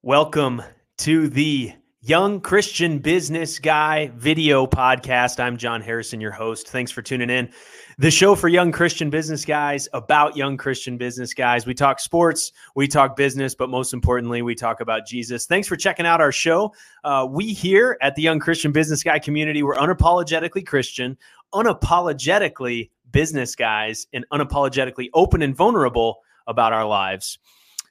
Welcome 0.00 0.62
to 0.98 1.28
the 1.28 1.72
Young 2.00 2.40
Christian 2.40 3.00
Business 3.00 3.58
Guy 3.58 4.12
video 4.14 4.68
podcast. 4.68 5.40
I'm 5.40 5.56
John 5.56 5.80
Harrison, 5.80 6.20
your 6.20 6.30
host. 6.30 6.68
Thanks 6.68 6.92
for 6.92 7.02
tuning 7.02 7.28
in. 7.28 7.50
The 7.98 8.08
show 8.08 8.36
for 8.36 8.46
young 8.46 8.70
Christian 8.70 9.10
business 9.10 9.44
guys 9.44 9.88
about 9.92 10.36
young 10.36 10.56
Christian 10.56 10.96
business 10.96 11.34
guys. 11.34 11.66
We 11.66 11.74
talk 11.74 11.98
sports, 11.98 12.52
we 12.76 12.86
talk 12.86 13.16
business, 13.16 13.56
but 13.56 13.68
most 13.68 13.92
importantly, 13.92 14.42
we 14.42 14.54
talk 14.54 14.80
about 14.80 15.08
Jesus. 15.08 15.46
Thanks 15.46 15.66
for 15.66 15.74
checking 15.74 16.06
out 16.06 16.20
our 16.20 16.30
show. 16.30 16.72
Uh, 17.02 17.26
we 17.28 17.52
here 17.52 17.98
at 18.00 18.14
the 18.14 18.22
Young 18.22 18.38
Christian 18.38 18.70
Business 18.70 19.02
Guy 19.02 19.18
community, 19.18 19.64
we're 19.64 19.74
unapologetically 19.74 20.64
Christian, 20.64 21.18
unapologetically 21.52 22.90
business 23.10 23.56
guys, 23.56 24.06
and 24.12 24.24
unapologetically 24.32 25.08
open 25.14 25.42
and 25.42 25.56
vulnerable 25.56 26.20
about 26.46 26.72
our 26.72 26.86
lives. 26.86 27.40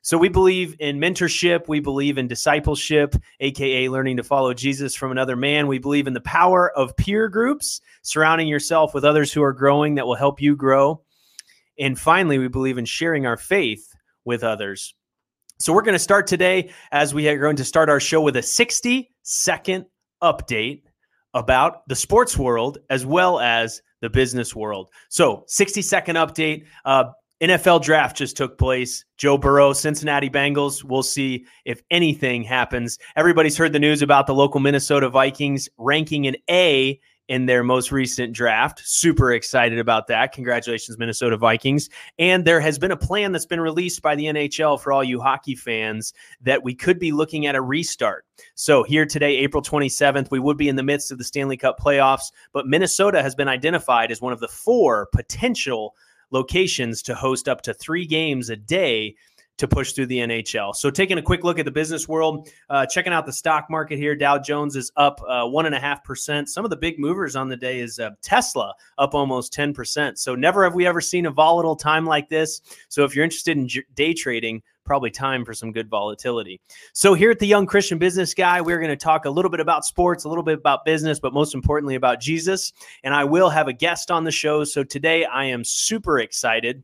So 0.08 0.18
we 0.18 0.30
believe 0.30 0.74
in 0.80 1.00
mentorship. 1.00 1.68
We 1.68 1.82
believe 1.82 2.18
in 2.18 2.30
discipleship, 2.30 3.14
aka 3.42 3.90
learning 3.90 4.16
to 4.16 4.24
follow 4.24 4.54
Jesus 4.54 4.96
from 4.96 5.12
another 5.12 5.36
man. 5.36 5.68
We 5.68 5.80
believe 5.80 6.08
in 6.08 6.14
the 6.14 6.22
power 6.22 6.72
of 6.78 6.96
peer 6.96 7.28
groups, 7.28 7.82
surrounding 8.04 8.48
yourself 8.48 8.94
with 8.94 9.04
others 9.04 9.34
who 9.34 9.44
are 9.44 9.52
growing 9.52 9.96
that 9.96 10.08
will 10.08 10.16
help 10.16 10.42
you 10.42 10.56
grow. 10.56 11.02
And 11.78 12.00
finally, 12.00 12.38
we 12.38 12.48
believe 12.48 12.78
in 12.78 12.86
sharing 12.86 13.26
our 13.26 13.36
faith 13.36 13.86
with 14.24 14.46
others. 14.46 14.96
So 15.60 15.74
we're 15.74 15.82
going 15.82 15.92
to 15.92 16.00
start 16.00 16.26
today 16.26 16.72
as 16.94 17.14
we 17.14 17.28
are 17.28 17.38
going 17.38 17.58
to 17.58 17.66
start 17.66 17.90
our 17.90 18.00
show 18.00 18.22
with 18.22 18.38
a 18.38 18.42
60 18.42 19.12
second 19.24 19.88
update 20.24 20.84
about 21.34 21.86
the 21.90 21.98
sports 21.98 22.38
world 22.38 22.78
as 22.90 23.05
well 23.05 23.42
as 23.42 23.82
the 24.00 24.10
business 24.10 24.55
world. 24.55 24.90
So, 25.10 25.44
60 25.48 25.82
second 25.82 26.16
update. 26.16 26.66
Uh, 26.86 27.12
NFL 27.41 27.84
draft 27.84 28.18
just 28.18 28.35
took 28.35 28.57
place. 28.57 29.05
Joe 29.18 29.38
Burrow, 29.38 29.74
Cincinnati 29.74 30.30
Bengals. 30.30 30.84
We'll 30.84 31.04
see 31.04 31.46
if 31.66 31.82
anything 31.91 32.43
happens. 32.43 32.98
Everybody's 33.16 33.57
heard 33.57 33.74
the 33.74 33.80
news 33.80 34.02
about 34.02 34.26
the 34.26 34.34
local 34.34 34.60
Minnesota 34.60 35.10
Vikings 35.10 35.70
ranking 35.77 36.26
an 36.26 36.35
A 36.49 36.99
in 37.27 37.46
their 37.46 37.63
most 37.63 37.91
recent 37.91 38.34
draft. 38.34 38.82
Super 38.85 39.34
excited 39.34 39.80
about 39.80 40.08
that. 40.08 40.32
Congratulations, 40.32 40.98
Minnesota 40.98 41.38
Vikings. 41.38 41.90
And 42.18 42.46
there 42.46 42.60
has 42.60 42.80
been 42.80 42.91
a 42.91 42.98
plan 42.98 43.32
that's 43.32 43.46
been 43.46 43.60
released 43.60 44.02
by 44.02 44.15
the 44.15 44.26
NHL 44.26 44.80
for 44.80 44.91
all 44.91 45.04
you 45.04 45.20
hockey 45.20 45.55
fans 45.55 46.13
that 46.41 46.63
we 46.63 46.74
could 46.74 46.99
be 46.99 47.12
looking 47.12 47.46
at 47.46 47.55
a 47.55 47.62
restart. 47.62 48.26
So, 48.55 48.84
here 48.84 49.05
today, 49.05 49.38
April 49.38 49.62
27th, 49.62 50.32
we 50.32 50.40
would 50.40 50.58
be 50.58 50.70
in 50.70 50.76
the 50.76 50.84
midst 50.84 51.12
of 51.12 51.18
the 51.18 51.24
Stanley 51.24 51.58
Cup 51.58 51.80
playoffs, 51.80 52.32
but 52.54 52.68
Minnesota 52.68 53.21
has 53.21 53.35
been 53.35 53.48
identified 53.48 54.12
as 54.12 54.21
one 54.21 54.34
of 54.34 54.40
the 54.40 54.48
four 54.48 55.08
potential 55.12 55.96
locations 56.32 57.02
to 57.04 57.16
host 57.16 57.48
up 57.48 57.62
to 57.64 57.74
three 57.74 58.06
games 58.06 58.50
a 58.50 58.56
day 58.56 59.16
to 59.58 59.68
push 59.68 59.94
through 59.94 60.06
the 60.06 60.20
NHL. 60.20 60.76
So, 60.76 60.90
taking 60.90 61.18
a 61.18 61.22
quick 61.22 61.44
look 61.44 61.58
at 61.58 61.66
the 61.66 61.72
business 61.72 62.08
world, 62.08 62.50
uh, 62.70 62.86
checking 62.86 63.12
out 63.12 63.26
the 63.26 63.34
stock 63.34 63.66
market 63.70 63.98
here, 63.98 64.16
Dow 64.16 64.38
Jones 64.38 64.75
is 64.75 64.92
up 64.96 65.20
uh, 65.28 65.46
one 65.48 65.66
and 65.66 65.74
a 65.74 65.80
half 65.80 66.03
percent. 66.03 66.50
Some 66.50 66.64
of 66.64 66.70
the 66.70 66.78
big 66.78 67.00
movers 67.00 67.36
on 67.36 67.50
the 67.50 67.58
day 67.58 67.80
is 67.80 68.00
uh, 68.00 68.12
Tesla 68.22 68.74
up 68.98 69.16
almost 69.16 69.53
ten 69.53 69.74
percent. 69.74 70.20
So, 70.20 70.36
never 70.36 70.64
have 70.64 70.75
we 70.75 70.86
ever 70.86 71.02
seen 71.02 71.25
a 71.25 71.31
volatile 71.31 71.75
time 71.75 72.06
like 72.06 72.30
this. 72.30 72.62
So, 72.90 73.03
if 73.03 73.16
you're 73.16 73.25
interested 73.25 73.58
in 73.58 73.68
j- 73.68 73.84
day 73.96 74.14
trading, 74.14 74.62
probably 74.88 75.12
time 75.12 75.46
for 75.46 75.53
some 75.53 75.72
good 75.72 75.90
volatility. 75.90 76.59
So, 76.94 77.13
here 77.13 77.30
at 77.30 77.38
the 77.38 77.46
Young 77.46 77.68
Christian 77.68 78.00
Business 78.00 78.34
Guy, 78.34 78.62
we're 78.62 78.80
going 78.80 78.90
to 78.90 78.96
talk 78.96 79.25
a 79.25 79.30
little 79.30 79.52
bit 79.52 79.59
about 79.59 79.85
sports, 79.85 80.24
a 80.24 80.30
little 80.30 80.44
bit 80.44 80.57
about 80.57 80.85
business, 80.85 81.19
but 81.19 81.34
most 81.34 81.53
importantly 81.53 81.96
about 81.96 82.19
Jesus. 82.19 82.74
And 83.03 83.13
I 83.13 83.25
will 83.25 83.50
have 83.50 83.68
a 83.68 83.74
guest 83.74 84.09
on 84.09 84.24
the 84.24 84.31
show. 84.31 84.63
So, 84.63 84.84
today 84.84 85.25
I 85.25 85.46
am 85.46 85.63
super 85.63 86.19
excited. 86.19 86.84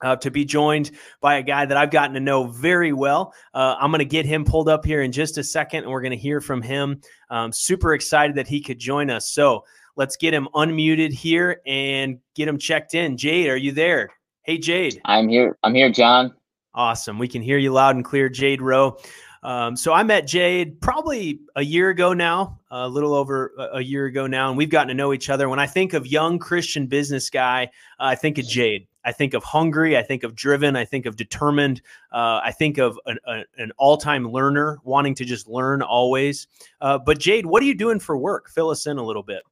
Uh, 0.00 0.14
to 0.14 0.30
be 0.30 0.44
joined 0.44 0.92
by 1.20 1.38
a 1.38 1.42
guy 1.42 1.66
that 1.66 1.76
I've 1.76 1.90
gotten 1.90 2.14
to 2.14 2.20
know 2.20 2.46
very 2.46 2.92
well. 2.92 3.34
Uh, 3.52 3.74
I'm 3.80 3.90
going 3.90 3.98
to 3.98 4.04
get 4.04 4.24
him 4.26 4.44
pulled 4.44 4.68
up 4.68 4.84
here 4.84 5.02
in 5.02 5.10
just 5.10 5.38
a 5.38 5.42
second, 5.42 5.82
and 5.82 5.90
we're 5.90 6.02
going 6.02 6.12
to 6.12 6.16
hear 6.16 6.40
from 6.40 6.62
him. 6.62 7.00
Um, 7.30 7.50
super 7.50 7.94
excited 7.94 8.36
that 8.36 8.46
he 8.46 8.60
could 8.60 8.78
join 8.78 9.10
us. 9.10 9.28
So 9.28 9.64
let's 9.96 10.16
get 10.16 10.32
him 10.32 10.46
unmuted 10.54 11.12
here 11.12 11.60
and 11.66 12.20
get 12.36 12.46
him 12.46 12.58
checked 12.58 12.94
in. 12.94 13.16
Jade, 13.16 13.48
are 13.48 13.56
you 13.56 13.72
there? 13.72 14.10
Hey, 14.48 14.56
Jade. 14.56 14.98
I'm 15.04 15.28
here. 15.28 15.58
I'm 15.62 15.74
here, 15.74 15.90
John. 15.90 16.32
Awesome. 16.78 17.18
We 17.18 17.26
can 17.26 17.42
hear 17.42 17.58
you 17.58 17.72
loud 17.72 17.96
and 17.96 18.04
clear, 18.04 18.28
Jade 18.28 18.62
Rowe. 18.62 18.98
Um, 19.42 19.76
so 19.76 19.92
I 19.92 20.04
met 20.04 20.28
Jade 20.28 20.80
probably 20.80 21.40
a 21.56 21.62
year 21.62 21.90
ago 21.90 22.12
now, 22.12 22.60
a 22.70 22.88
little 22.88 23.14
over 23.14 23.52
a 23.72 23.80
year 23.80 24.06
ago 24.06 24.28
now, 24.28 24.48
and 24.48 24.56
we've 24.56 24.70
gotten 24.70 24.86
to 24.86 24.94
know 24.94 25.12
each 25.12 25.28
other. 25.28 25.48
When 25.48 25.58
I 25.58 25.66
think 25.66 25.92
of 25.92 26.06
young 26.06 26.38
Christian 26.38 26.86
business 26.86 27.30
guy, 27.30 27.64
uh, 27.98 28.04
I 28.04 28.14
think 28.14 28.38
of 28.38 28.46
Jade. 28.46 28.86
I 29.04 29.10
think 29.10 29.34
of 29.34 29.42
hungry. 29.42 29.96
I 29.96 30.04
think 30.04 30.22
of 30.22 30.36
driven. 30.36 30.76
I 30.76 30.84
think 30.84 31.04
of 31.04 31.16
determined. 31.16 31.82
Uh, 32.12 32.42
I 32.44 32.52
think 32.52 32.78
of 32.78 32.96
an, 33.06 33.18
a, 33.26 33.42
an, 33.56 33.72
all-time 33.76 34.30
learner, 34.30 34.78
wanting 34.84 35.16
to 35.16 35.24
just 35.24 35.48
learn 35.48 35.82
always. 35.82 36.46
Uh, 36.80 36.96
but 36.96 37.18
Jade, 37.18 37.44
what 37.44 37.60
are 37.60 37.66
you 37.66 37.74
doing 37.74 37.98
for 37.98 38.16
work? 38.16 38.48
Fill 38.50 38.70
us 38.70 38.86
in 38.86 38.98
a 38.98 39.02
little 39.02 39.24
bit. 39.24 39.42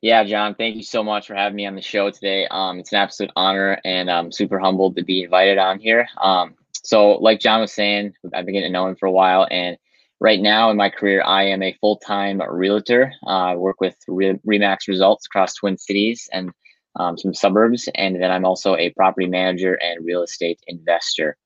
Yeah, 0.00 0.22
John, 0.22 0.54
thank 0.54 0.76
you 0.76 0.84
so 0.84 1.02
much 1.02 1.26
for 1.26 1.34
having 1.34 1.56
me 1.56 1.66
on 1.66 1.74
the 1.74 1.82
show 1.82 2.10
today. 2.10 2.46
Um, 2.50 2.78
it's 2.78 2.92
an 2.92 2.98
absolute 2.98 3.32
honor, 3.34 3.80
and 3.84 4.08
I'm 4.08 4.30
super 4.30 4.58
humbled 4.58 4.94
to 4.96 5.02
be 5.02 5.24
invited 5.24 5.58
on 5.58 5.80
here. 5.80 6.06
Um, 6.22 6.54
so, 6.72 7.12
like 7.14 7.40
John 7.40 7.60
was 7.60 7.72
saying, 7.72 8.14
I've 8.32 8.44
been 8.44 8.54
getting 8.54 8.68
to 8.68 8.72
know 8.72 8.86
him 8.86 8.94
for 8.94 9.06
a 9.06 9.12
while, 9.12 9.48
and 9.50 9.76
right 10.20 10.40
now 10.40 10.70
in 10.70 10.76
my 10.76 10.88
career, 10.88 11.22
I 11.24 11.44
am 11.44 11.62
a 11.62 11.76
full 11.80 11.96
time 11.96 12.40
realtor. 12.48 13.12
Uh, 13.26 13.30
I 13.30 13.56
work 13.56 13.80
with 13.80 13.96
Re- 14.06 14.38
Remax 14.46 14.86
Results 14.86 15.26
across 15.26 15.54
Twin 15.54 15.76
Cities 15.76 16.28
and 16.32 16.52
um, 16.96 17.18
some 17.18 17.34
suburbs, 17.34 17.88
and 17.96 18.22
then 18.22 18.30
I'm 18.30 18.44
also 18.44 18.76
a 18.76 18.90
property 18.90 19.26
manager 19.26 19.78
and 19.82 20.04
real 20.04 20.22
estate 20.22 20.60
investor. 20.68 21.36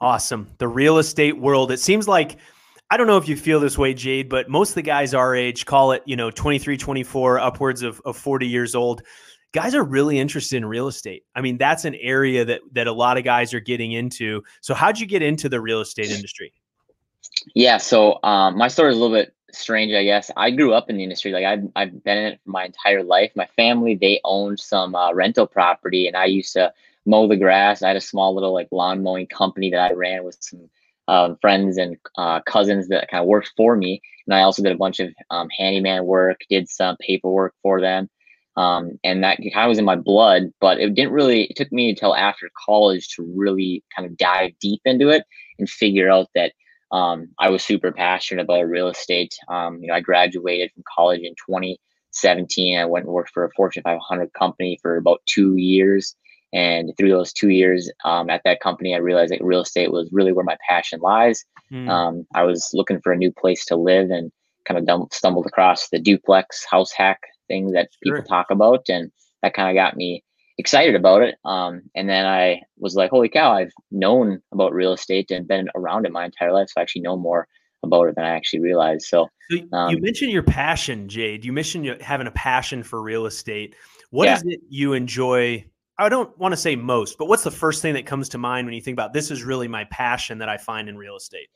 Awesome. 0.00 0.46
The 0.58 0.68
real 0.68 0.98
estate 0.98 1.38
world. 1.38 1.72
It 1.72 1.80
seems 1.80 2.06
like 2.06 2.36
I 2.90 2.96
don't 2.96 3.06
know 3.06 3.16
if 3.16 3.28
you 3.28 3.36
feel 3.36 3.58
this 3.58 3.76
way, 3.76 3.94
Jade, 3.94 4.28
but 4.28 4.48
most 4.48 4.70
of 4.70 4.74
the 4.76 4.82
guys 4.82 5.12
our 5.12 5.34
age 5.34 5.66
call 5.66 5.92
it, 5.92 6.02
you 6.06 6.14
know, 6.14 6.30
23, 6.30 6.76
24, 6.76 7.38
upwards 7.40 7.82
of, 7.82 8.00
of 8.04 8.16
40 8.16 8.46
years 8.46 8.74
old. 8.74 9.02
Guys 9.52 9.74
are 9.74 9.82
really 9.82 10.18
interested 10.18 10.56
in 10.56 10.64
real 10.64 10.86
estate. 10.86 11.24
I 11.34 11.40
mean, 11.40 11.56
that's 11.56 11.84
an 11.84 11.94
area 11.96 12.44
that 12.44 12.60
that 12.72 12.86
a 12.86 12.92
lot 12.92 13.16
of 13.16 13.24
guys 13.24 13.54
are 13.54 13.60
getting 13.60 13.92
into. 13.92 14.42
So 14.60 14.74
how'd 14.74 14.98
you 14.98 15.06
get 15.06 15.22
into 15.22 15.48
the 15.48 15.60
real 15.60 15.80
estate 15.80 16.10
industry? 16.10 16.52
Yeah, 17.54 17.78
so 17.78 18.18
um, 18.22 18.56
my 18.58 18.68
story 18.68 18.90
is 18.90 18.96
a 18.96 19.00
little 19.00 19.16
bit 19.16 19.34
strange, 19.52 19.94
I 19.94 20.04
guess. 20.04 20.30
I 20.36 20.50
grew 20.50 20.74
up 20.74 20.90
in 20.90 20.96
the 20.96 21.02
industry. 21.02 21.32
Like 21.32 21.44
I've, 21.44 21.64
I've 21.74 22.04
been 22.04 22.18
in 22.18 22.32
it 22.34 22.40
for 22.44 22.50
my 22.50 22.64
entire 22.66 23.02
life. 23.02 23.32
My 23.34 23.48
family, 23.56 23.94
they 23.94 24.20
owned 24.24 24.60
some 24.60 24.94
uh, 24.94 25.12
rental 25.12 25.46
property 25.46 26.06
and 26.06 26.16
I 26.16 26.26
used 26.26 26.52
to 26.54 26.72
mow 27.04 27.26
the 27.26 27.36
grass. 27.36 27.82
I 27.82 27.88
had 27.88 27.96
a 27.96 28.00
small 28.00 28.34
little 28.34 28.52
like 28.52 28.68
lawn 28.70 29.02
mowing 29.02 29.26
company 29.26 29.70
that 29.70 29.90
I 29.90 29.94
ran 29.94 30.24
with 30.24 30.36
some 30.40 30.68
um, 31.08 31.36
friends 31.40 31.78
and 31.78 31.96
uh, 32.18 32.40
cousins 32.42 32.88
that 32.88 33.08
kind 33.10 33.22
of 33.22 33.28
worked 33.28 33.52
for 33.56 33.76
me. 33.76 34.00
And 34.26 34.34
I 34.34 34.42
also 34.42 34.62
did 34.62 34.72
a 34.72 34.78
bunch 34.78 35.00
of 35.00 35.10
um, 35.30 35.48
handyman 35.56 36.04
work, 36.04 36.40
did 36.50 36.68
some 36.68 36.96
paperwork 37.00 37.54
for 37.62 37.80
them. 37.80 38.08
Um, 38.56 38.98
and 39.04 39.22
that 39.22 39.36
kind 39.36 39.66
of 39.66 39.68
was 39.68 39.78
in 39.78 39.84
my 39.84 39.96
blood, 39.96 40.50
but 40.60 40.80
it 40.80 40.94
didn't 40.94 41.12
really, 41.12 41.44
it 41.44 41.56
took 41.56 41.70
me 41.70 41.90
until 41.90 42.14
after 42.16 42.48
college 42.64 43.08
to 43.14 43.32
really 43.36 43.84
kind 43.94 44.08
of 44.08 44.16
dive 44.16 44.52
deep 44.60 44.80
into 44.84 45.10
it 45.10 45.24
and 45.58 45.68
figure 45.68 46.10
out 46.10 46.28
that 46.34 46.52
um, 46.90 47.28
I 47.38 47.50
was 47.50 47.62
super 47.62 47.92
passionate 47.92 48.42
about 48.42 48.62
real 48.62 48.88
estate. 48.88 49.34
Um, 49.48 49.80
you 49.82 49.88
know, 49.88 49.94
I 49.94 50.00
graduated 50.00 50.72
from 50.72 50.84
college 50.94 51.20
in 51.20 51.34
2017. 51.46 52.78
I 52.78 52.84
went 52.86 53.04
and 53.04 53.12
worked 53.12 53.30
for 53.30 53.44
a 53.44 53.50
Fortune 53.54 53.82
500 53.82 54.32
company 54.32 54.78
for 54.80 54.96
about 54.96 55.20
two 55.26 55.56
years. 55.56 56.16
And 56.52 56.92
through 56.96 57.10
those 57.10 57.32
two 57.32 57.50
years 57.50 57.90
um, 58.04 58.30
at 58.30 58.42
that 58.44 58.60
company, 58.60 58.94
I 58.94 58.98
realized 58.98 59.32
that 59.32 59.44
real 59.44 59.62
estate 59.62 59.92
was 59.92 60.08
really 60.12 60.32
where 60.32 60.44
my 60.44 60.56
passion 60.66 61.00
lies. 61.00 61.44
Mm. 61.72 61.88
Um, 61.88 62.26
I 62.34 62.44
was 62.44 62.70
looking 62.72 63.00
for 63.00 63.12
a 63.12 63.16
new 63.16 63.32
place 63.32 63.64
to 63.66 63.76
live 63.76 64.10
and 64.10 64.30
kind 64.64 64.78
of 64.78 64.86
dum- 64.86 65.08
stumbled 65.12 65.46
across 65.46 65.88
the 65.88 65.98
duplex 65.98 66.64
house 66.64 66.92
hack 66.92 67.20
thing 67.48 67.72
that 67.72 67.90
people 68.02 68.18
sure. 68.18 68.24
talk 68.24 68.46
about. 68.50 68.88
And 68.88 69.10
that 69.42 69.54
kind 69.54 69.68
of 69.68 69.80
got 69.80 69.96
me 69.96 70.24
excited 70.58 70.94
about 70.94 71.22
it. 71.22 71.36
Um, 71.44 71.82
and 71.94 72.08
then 72.08 72.26
I 72.26 72.60
was 72.78 72.94
like, 72.94 73.10
holy 73.10 73.28
cow, 73.28 73.52
I've 73.52 73.72
known 73.90 74.40
about 74.52 74.72
real 74.72 74.92
estate 74.92 75.30
and 75.30 75.46
been 75.46 75.68
around 75.74 76.06
it 76.06 76.12
my 76.12 76.24
entire 76.24 76.52
life. 76.52 76.68
So 76.68 76.80
I 76.80 76.82
actually 76.82 77.02
know 77.02 77.16
more 77.16 77.46
about 77.82 78.04
it 78.04 78.14
than 78.16 78.24
I 78.24 78.30
actually 78.30 78.60
realized. 78.60 79.02
So, 79.02 79.28
so 79.50 79.58
um, 79.76 79.90
you 79.90 80.00
mentioned 80.00 80.32
your 80.32 80.42
passion, 80.42 81.08
Jade. 81.08 81.44
You 81.44 81.52
mentioned 81.52 82.00
having 82.00 82.26
a 82.26 82.32
passion 82.32 82.82
for 82.82 83.02
real 83.02 83.26
estate. 83.26 83.74
What 84.10 84.26
yeah. 84.26 84.36
is 84.36 84.44
it 84.46 84.60
you 84.68 84.94
enjoy 84.94 85.64
I 85.98 86.08
don't 86.08 86.36
want 86.38 86.52
to 86.52 86.56
say 86.56 86.76
most, 86.76 87.16
but 87.16 87.26
what's 87.26 87.44
the 87.44 87.50
first 87.50 87.80
thing 87.80 87.94
that 87.94 88.04
comes 88.04 88.28
to 88.30 88.38
mind 88.38 88.66
when 88.66 88.74
you 88.74 88.82
think 88.82 88.94
about 88.94 89.12
this 89.12 89.30
is 89.30 89.44
really 89.44 89.66
my 89.66 89.84
passion 89.84 90.38
that 90.38 90.48
I 90.48 90.58
find 90.58 90.88
in 90.88 90.98
real 90.98 91.16
estate? 91.16 91.48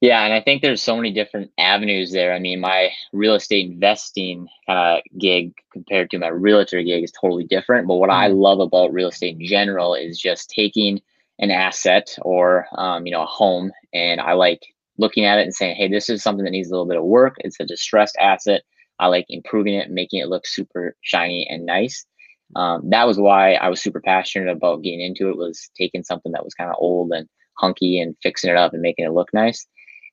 Yeah, 0.00 0.24
and 0.24 0.32
I 0.32 0.40
think 0.40 0.62
there's 0.62 0.82
so 0.82 0.96
many 0.96 1.12
different 1.12 1.50
avenues 1.58 2.10
there. 2.10 2.32
I 2.32 2.38
mean, 2.38 2.60
my 2.60 2.90
real 3.12 3.34
estate 3.34 3.70
investing 3.70 4.48
kind 4.66 4.98
of 4.98 5.20
gig 5.20 5.52
compared 5.72 6.10
to 6.10 6.18
my 6.18 6.28
realtor 6.28 6.82
gig 6.82 7.04
is 7.04 7.12
totally 7.12 7.44
different. 7.44 7.86
But 7.86 7.96
what 7.96 8.08
mm-hmm. 8.08 8.18
I 8.18 8.28
love 8.28 8.60
about 8.60 8.94
real 8.94 9.10
estate 9.10 9.36
in 9.38 9.46
general 9.46 9.94
is 9.94 10.18
just 10.18 10.48
taking 10.50 11.00
an 11.38 11.50
asset 11.50 12.16
or 12.22 12.66
um, 12.76 13.06
you 13.06 13.12
know 13.12 13.22
a 13.22 13.26
home, 13.26 13.72
and 13.92 14.20
I 14.20 14.32
like 14.32 14.62
looking 14.96 15.26
at 15.26 15.38
it 15.38 15.42
and 15.42 15.54
saying, 15.54 15.76
"Hey, 15.76 15.88
this 15.88 16.08
is 16.08 16.22
something 16.22 16.44
that 16.44 16.50
needs 16.50 16.68
a 16.68 16.72
little 16.72 16.88
bit 16.88 16.98
of 16.98 17.04
work. 17.04 17.36
It's 17.40 17.60
a 17.60 17.66
distressed 17.66 18.16
asset. 18.18 18.62
I 18.98 19.08
like 19.08 19.26
improving 19.28 19.74
it, 19.74 19.90
making 19.90 20.20
it 20.20 20.28
look 20.28 20.46
super 20.46 20.96
shiny 21.02 21.46
and 21.48 21.66
nice. 21.66 22.06
Um, 22.56 22.82
that 22.90 23.06
was 23.06 23.18
why 23.18 23.54
I 23.54 23.68
was 23.68 23.80
super 23.80 24.00
passionate 24.00 24.50
about 24.50 24.82
getting 24.82 25.00
into 25.00 25.28
it. 25.28 25.36
Was 25.36 25.70
taking 25.76 26.02
something 26.02 26.32
that 26.32 26.44
was 26.44 26.54
kind 26.54 26.70
of 26.70 26.76
old 26.78 27.12
and 27.12 27.28
hunky 27.58 28.00
and 28.00 28.16
fixing 28.22 28.50
it 28.50 28.56
up 28.56 28.72
and 28.72 28.82
making 28.82 29.04
it 29.04 29.12
look 29.12 29.28
nice. 29.32 29.66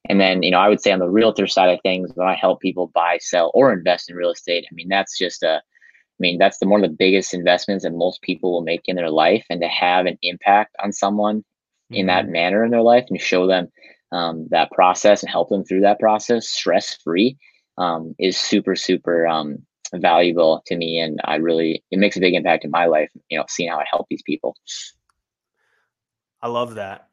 And 0.10 0.22
then, 0.22 0.44
you 0.44 0.52
know, 0.52 0.60
I 0.60 0.70
would 0.70 0.82
say 0.82 0.92
on 0.92 1.00
the 1.00 1.10
realtor 1.10 1.48
side 1.48 1.70
of 1.70 1.80
things, 1.82 2.12
when 2.14 2.28
I 2.28 2.36
help 2.36 2.62
people 2.62 2.92
buy, 2.94 3.18
sell, 3.20 3.52
or 3.54 3.74
invest 3.74 4.10
in 4.10 4.16
real 4.16 4.32
estate, 4.32 4.66
I 4.70 4.74
mean, 4.74 4.88
that's 4.88 5.18
just 5.18 5.44
a, 5.44 5.56
I 5.58 6.20
mean, 6.20 6.38
that's 6.38 6.60
the 6.60 6.68
one 6.68 6.84
of 6.84 6.90
the 6.90 6.96
biggest 6.96 7.34
investments 7.34 7.84
that 7.84 7.94
most 7.94 8.22
people 8.22 8.52
will 8.52 8.62
make 8.62 8.82
in 8.86 8.96
their 8.96 9.10
life. 9.10 9.46
And 9.50 9.62
to 9.62 9.68
have 9.68 10.06
an 10.06 10.18
impact 10.22 10.76
on 10.82 10.94
someone 10.94 11.40
mm-hmm. 11.40 11.96
in 11.96 12.06
that 12.08 12.24
mm-hmm. 12.24 12.34
manner 12.34 12.64
in 12.64 12.72
their 12.72 12.82
life 12.82 13.06
and 13.10 13.20
show 13.20 13.48
them 13.48 13.68
um, 14.12 14.48
that 14.52 14.72
process 14.72 15.24
and 15.24 15.30
help 15.30 15.50
them 15.50 15.66
through 15.66 15.82
that 15.82 16.00
process 16.00 16.48
stress 16.48 16.96
free 17.04 17.38
um, 17.78 18.16
is 18.18 18.38
super, 18.38 18.76
super 18.76 19.28
um, 19.28 19.66
valuable 19.94 20.62
to 20.66 20.76
me. 20.76 21.00
And 21.00 21.20
I 21.26 21.36
really, 21.36 21.84
it 21.92 22.00
makes 22.00 22.18
a 22.18 22.20
big 22.20 22.34
impact 22.34 22.66
in 22.66 22.72
my 22.72 22.86
life, 22.86 23.10
you 23.30 23.38
know, 23.38 23.46
seeing 23.48 23.70
how 23.70 23.78
I 23.78 23.86
help 23.90 24.08
these 24.10 24.24
people. 24.24 24.56
I 26.42 26.48
love 26.48 26.76
that 26.76 27.10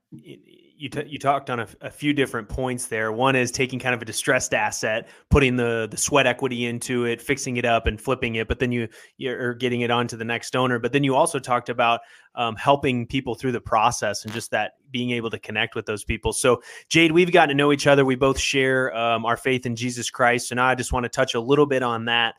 you 0.76 0.88
t- 0.88 1.06
you 1.06 1.18
talked 1.18 1.50
on 1.50 1.60
a, 1.60 1.90
few 1.90 2.12
different 2.12 2.48
points 2.48 2.88
there. 2.88 3.12
One 3.12 3.36
is 3.36 3.50
taking 3.50 3.78
kind 3.78 3.94
of 3.94 4.02
a 4.02 4.04
distressed 4.04 4.52
asset, 4.52 5.08
putting 5.30 5.56
the 5.56 5.88
the 5.90 5.96
sweat 5.96 6.26
equity 6.26 6.66
into 6.66 7.04
it, 7.04 7.22
fixing 7.22 7.56
it 7.56 7.64
up, 7.64 7.86
and 7.86 8.00
flipping 8.00 8.34
it. 8.34 8.48
But 8.48 8.58
then 8.58 8.72
you 8.72 8.88
you're 9.16 9.54
getting 9.54 9.82
it 9.82 9.90
on 9.90 10.08
to 10.08 10.16
the 10.16 10.24
next 10.24 10.56
owner. 10.56 10.78
But 10.78 10.92
then 10.92 11.04
you 11.04 11.14
also 11.14 11.38
talked 11.38 11.68
about 11.68 12.00
um, 12.34 12.56
helping 12.56 13.06
people 13.06 13.34
through 13.34 13.52
the 13.52 13.60
process 13.60 14.24
and 14.24 14.32
just 14.34 14.50
that 14.50 14.72
being 14.90 15.10
able 15.12 15.30
to 15.30 15.38
connect 15.38 15.74
with 15.74 15.86
those 15.86 16.04
people. 16.04 16.32
So 16.32 16.60
Jade, 16.88 17.12
we've 17.12 17.32
gotten 17.32 17.50
to 17.50 17.54
know 17.54 17.72
each 17.72 17.86
other. 17.86 18.04
We 18.04 18.16
both 18.16 18.38
share 18.38 18.94
um, 18.96 19.24
our 19.24 19.36
faith 19.36 19.66
in 19.66 19.76
Jesus 19.76 20.10
Christ, 20.10 20.50
and 20.50 20.60
I 20.60 20.74
just 20.74 20.92
want 20.92 21.04
to 21.04 21.08
touch 21.08 21.34
a 21.34 21.40
little 21.40 21.66
bit 21.66 21.82
on 21.82 22.06
that. 22.06 22.34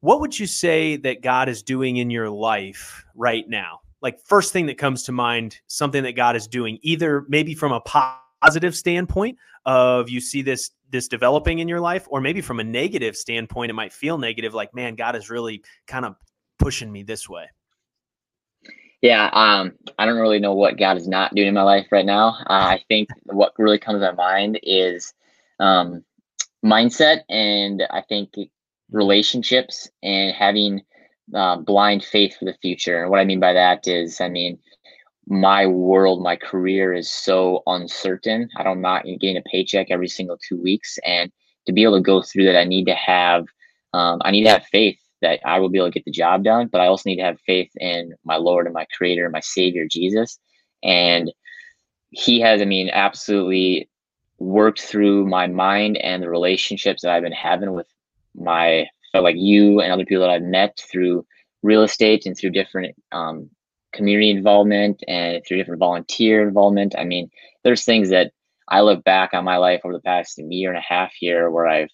What 0.00 0.20
would 0.20 0.38
you 0.38 0.46
say 0.46 0.96
that 0.96 1.22
God 1.22 1.48
is 1.48 1.62
doing 1.62 1.96
in 1.96 2.10
your 2.10 2.30
life 2.30 3.04
right 3.14 3.48
now? 3.48 3.80
like 4.02 4.20
first 4.20 4.52
thing 4.52 4.66
that 4.66 4.76
comes 4.76 5.04
to 5.04 5.12
mind 5.12 5.58
something 5.68 6.02
that 6.02 6.12
god 6.12 6.36
is 6.36 6.46
doing 6.46 6.78
either 6.82 7.24
maybe 7.28 7.54
from 7.54 7.72
a 7.72 7.80
positive 7.80 8.76
standpoint 8.76 9.38
of 9.64 10.10
you 10.10 10.20
see 10.20 10.42
this 10.42 10.72
this 10.90 11.08
developing 11.08 11.60
in 11.60 11.68
your 11.68 11.80
life 11.80 12.06
or 12.10 12.20
maybe 12.20 12.40
from 12.40 12.60
a 12.60 12.64
negative 12.64 13.16
standpoint 13.16 13.70
it 13.70 13.74
might 13.74 13.92
feel 13.92 14.18
negative 14.18 14.52
like 14.52 14.74
man 14.74 14.94
god 14.94 15.16
is 15.16 15.30
really 15.30 15.62
kind 15.86 16.04
of 16.04 16.16
pushing 16.58 16.92
me 16.92 17.02
this 17.02 17.28
way 17.28 17.46
yeah 19.00 19.30
um 19.32 19.72
i 19.98 20.04
don't 20.04 20.18
really 20.18 20.40
know 20.40 20.54
what 20.54 20.78
god 20.78 20.96
is 20.96 21.08
not 21.08 21.34
doing 21.34 21.48
in 21.48 21.54
my 21.54 21.62
life 21.62 21.86
right 21.90 22.06
now 22.06 22.36
uh, 22.50 22.74
i 22.74 22.84
think 22.88 23.08
what 23.24 23.52
really 23.56 23.78
comes 23.78 24.00
to 24.00 24.12
mind 24.14 24.58
is 24.62 25.14
um 25.60 26.04
mindset 26.64 27.20
and 27.28 27.82
i 27.90 28.00
think 28.00 28.34
relationships 28.92 29.88
and 30.02 30.34
having 30.34 30.82
uh, 31.34 31.56
blind 31.56 32.04
faith 32.04 32.36
for 32.38 32.44
the 32.44 32.56
future. 32.60 33.02
And 33.02 33.10
what 33.10 33.20
I 33.20 33.24
mean 33.24 33.40
by 33.40 33.52
that 33.52 33.86
is, 33.86 34.20
I 34.20 34.28
mean, 34.28 34.58
my 35.26 35.66
world, 35.66 36.22
my 36.22 36.36
career 36.36 36.92
is 36.92 37.10
so 37.10 37.62
uncertain. 37.66 38.48
I 38.56 38.62
don't 38.62 38.80
not 38.80 39.04
getting 39.04 39.36
a 39.36 39.42
paycheck 39.42 39.88
every 39.90 40.08
single 40.08 40.36
two 40.36 40.60
weeks, 40.60 40.98
and 41.06 41.30
to 41.66 41.72
be 41.72 41.84
able 41.84 41.96
to 41.96 42.02
go 42.02 42.22
through 42.22 42.44
that, 42.46 42.58
I 42.58 42.64
need 42.64 42.86
to 42.86 42.94
have, 42.94 43.46
um, 43.94 44.20
I 44.24 44.32
need 44.32 44.44
to 44.44 44.50
have 44.50 44.64
faith 44.66 44.98
that 45.20 45.38
I 45.44 45.60
will 45.60 45.68
be 45.68 45.78
able 45.78 45.88
to 45.88 45.92
get 45.92 46.04
the 46.04 46.10
job 46.10 46.42
done. 46.42 46.68
But 46.70 46.80
I 46.80 46.88
also 46.88 47.08
need 47.08 47.16
to 47.16 47.24
have 47.24 47.38
faith 47.46 47.70
in 47.76 48.14
my 48.24 48.36
Lord 48.36 48.66
and 48.66 48.74
my 48.74 48.86
Creator, 48.96 49.30
my 49.30 49.40
Savior 49.40 49.86
Jesus, 49.88 50.38
and 50.82 51.32
He 52.10 52.40
has, 52.40 52.60
I 52.60 52.64
mean, 52.64 52.90
absolutely 52.92 53.88
worked 54.38 54.80
through 54.80 55.26
my 55.28 55.46
mind 55.46 55.96
and 55.98 56.20
the 56.20 56.28
relationships 56.28 57.02
that 57.02 57.12
I've 57.12 57.22
been 57.22 57.30
having 57.32 57.72
with 57.72 57.86
my 58.34 58.86
like 59.14 59.36
you 59.36 59.80
and 59.80 59.92
other 59.92 60.04
people 60.04 60.22
that 60.22 60.30
I've 60.30 60.42
met 60.42 60.78
through 60.90 61.26
real 61.62 61.82
estate 61.82 62.26
and 62.26 62.36
through 62.36 62.50
different 62.50 62.96
um, 63.12 63.50
community 63.92 64.30
involvement 64.30 65.02
and 65.06 65.42
through 65.46 65.58
different 65.58 65.80
volunteer 65.80 66.46
involvement. 66.46 66.94
I 66.96 67.04
mean, 67.04 67.30
there's 67.62 67.84
things 67.84 68.08
that 68.10 68.32
I 68.68 68.80
look 68.80 69.04
back 69.04 69.30
on 69.34 69.44
my 69.44 69.58
life 69.58 69.82
over 69.84 69.92
the 69.92 70.00
past 70.00 70.38
year 70.38 70.70
and 70.70 70.78
a 70.78 70.82
half 70.86 71.12
here 71.18 71.50
where 71.50 71.66
I've 71.66 71.90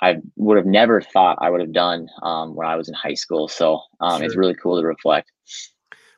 I 0.00 0.18
would 0.36 0.56
have 0.56 0.66
never 0.66 1.00
thought 1.00 1.38
I 1.40 1.50
would 1.50 1.60
have 1.60 1.72
done 1.72 2.08
um, 2.22 2.54
when 2.54 2.68
I 2.68 2.76
was 2.76 2.88
in 2.88 2.94
high 2.94 3.14
school. 3.14 3.48
So 3.48 3.80
um, 4.00 4.18
sure. 4.18 4.26
it's 4.26 4.36
really 4.36 4.54
cool 4.54 4.80
to 4.80 4.86
reflect. 4.86 5.32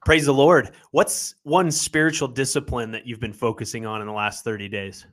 Praise 0.04 0.26
the 0.26 0.34
Lord. 0.34 0.70
What's 0.90 1.34
one 1.44 1.70
spiritual 1.70 2.28
discipline 2.28 2.90
that 2.90 3.06
you've 3.06 3.20
been 3.20 3.32
focusing 3.32 3.86
on 3.86 4.02
in 4.02 4.06
the 4.06 4.12
last 4.12 4.44
30 4.44 4.68
days? 4.68 5.06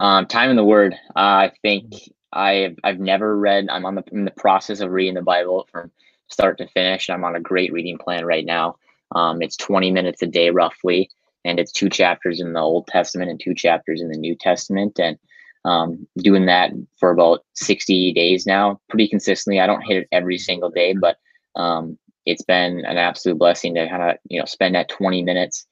Um, 0.00 0.26
time 0.26 0.50
in 0.50 0.56
the 0.56 0.64
Word. 0.64 0.94
Uh, 1.14 1.48
I 1.48 1.52
think 1.62 1.92
I've 2.32 2.76
I've 2.84 2.98
never 2.98 3.36
read. 3.36 3.68
I'm 3.70 3.86
on 3.86 3.94
the 3.96 4.04
in 4.12 4.24
the 4.24 4.30
process 4.30 4.80
of 4.80 4.90
reading 4.90 5.14
the 5.14 5.22
Bible 5.22 5.68
from 5.70 5.90
start 6.28 6.58
to 6.58 6.68
finish. 6.68 7.08
I'm 7.08 7.24
on 7.24 7.36
a 7.36 7.40
great 7.40 7.72
reading 7.72 7.98
plan 7.98 8.24
right 8.24 8.44
now. 8.44 8.76
Um, 9.14 9.40
it's 9.42 9.56
20 9.56 9.92
minutes 9.92 10.22
a 10.22 10.26
day 10.26 10.50
roughly, 10.50 11.08
and 11.44 11.60
it's 11.60 11.72
two 11.72 11.88
chapters 11.88 12.40
in 12.40 12.52
the 12.52 12.60
Old 12.60 12.88
Testament 12.88 13.30
and 13.30 13.40
two 13.40 13.54
chapters 13.54 14.00
in 14.00 14.08
the 14.08 14.18
New 14.18 14.34
Testament, 14.34 14.98
and 14.98 15.18
um, 15.64 16.06
doing 16.18 16.46
that 16.46 16.72
for 16.98 17.10
about 17.10 17.44
60 17.54 18.12
days 18.12 18.46
now, 18.46 18.80
pretty 18.88 19.08
consistently. 19.08 19.60
I 19.60 19.66
don't 19.66 19.82
hit 19.82 19.98
it 19.98 20.08
every 20.12 20.38
single 20.38 20.70
day, 20.70 20.94
but 20.94 21.16
um, 21.54 21.98
it's 22.24 22.42
been 22.42 22.84
an 22.84 22.98
absolute 22.98 23.38
blessing 23.38 23.74
to 23.74 23.88
kind 23.88 24.02
of 24.02 24.16
you 24.28 24.38
know 24.38 24.44
spend 24.46 24.74
that 24.74 24.88
20 24.88 25.22
minutes 25.22 25.66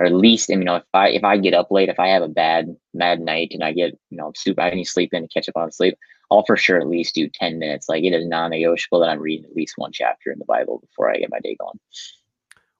or 0.00 0.06
at 0.06 0.14
least 0.14 0.48
you 0.48 0.56
know 0.56 0.76
if 0.76 0.84
I 0.94 1.10
if 1.10 1.22
I 1.22 1.36
get 1.36 1.54
up 1.54 1.70
late, 1.70 1.90
if 1.90 2.00
I 2.00 2.08
have 2.08 2.22
a 2.22 2.28
bad 2.28 2.74
bad 2.94 3.20
night 3.20 3.50
and 3.52 3.62
I 3.62 3.72
get 3.72 3.96
you 4.08 4.16
know 4.16 4.32
super 4.34 4.62
I 4.62 4.70
need 4.70 4.84
to 4.84 4.90
sleep 4.90 5.12
in 5.12 5.22
to 5.22 5.28
catch 5.28 5.48
up 5.48 5.56
on 5.56 5.70
sleep, 5.70 5.96
I'll 6.30 6.44
for 6.44 6.56
sure 6.56 6.78
at 6.78 6.88
least 6.88 7.14
do 7.14 7.28
ten 7.28 7.58
minutes. 7.58 7.88
Like 7.88 8.02
it 8.02 8.14
is 8.14 8.26
non-negotiable 8.26 9.00
that 9.00 9.10
I'm 9.10 9.20
reading 9.20 9.44
at 9.44 9.54
least 9.54 9.74
one 9.76 9.92
chapter 9.92 10.32
in 10.32 10.38
the 10.38 10.44
Bible 10.46 10.78
before 10.78 11.10
I 11.10 11.18
get 11.18 11.30
my 11.30 11.38
day 11.40 11.56
going. 11.60 11.78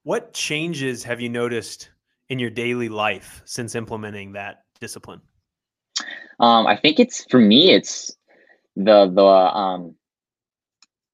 What 0.02 0.32
changes 0.32 1.04
have 1.04 1.20
you 1.20 1.28
noticed 1.28 1.90
in 2.30 2.38
your 2.38 2.50
daily 2.50 2.88
life 2.88 3.42
since 3.44 3.74
implementing 3.74 4.32
that 4.32 4.64
discipline? 4.80 5.20
Um, 6.40 6.66
I 6.66 6.76
think 6.76 6.98
it's 6.98 7.26
for 7.30 7.38
me, 7.38 7.72
it's 7.72 8.16
the 8.76 9.10
the 9.12 9.22
um 9.22 9.94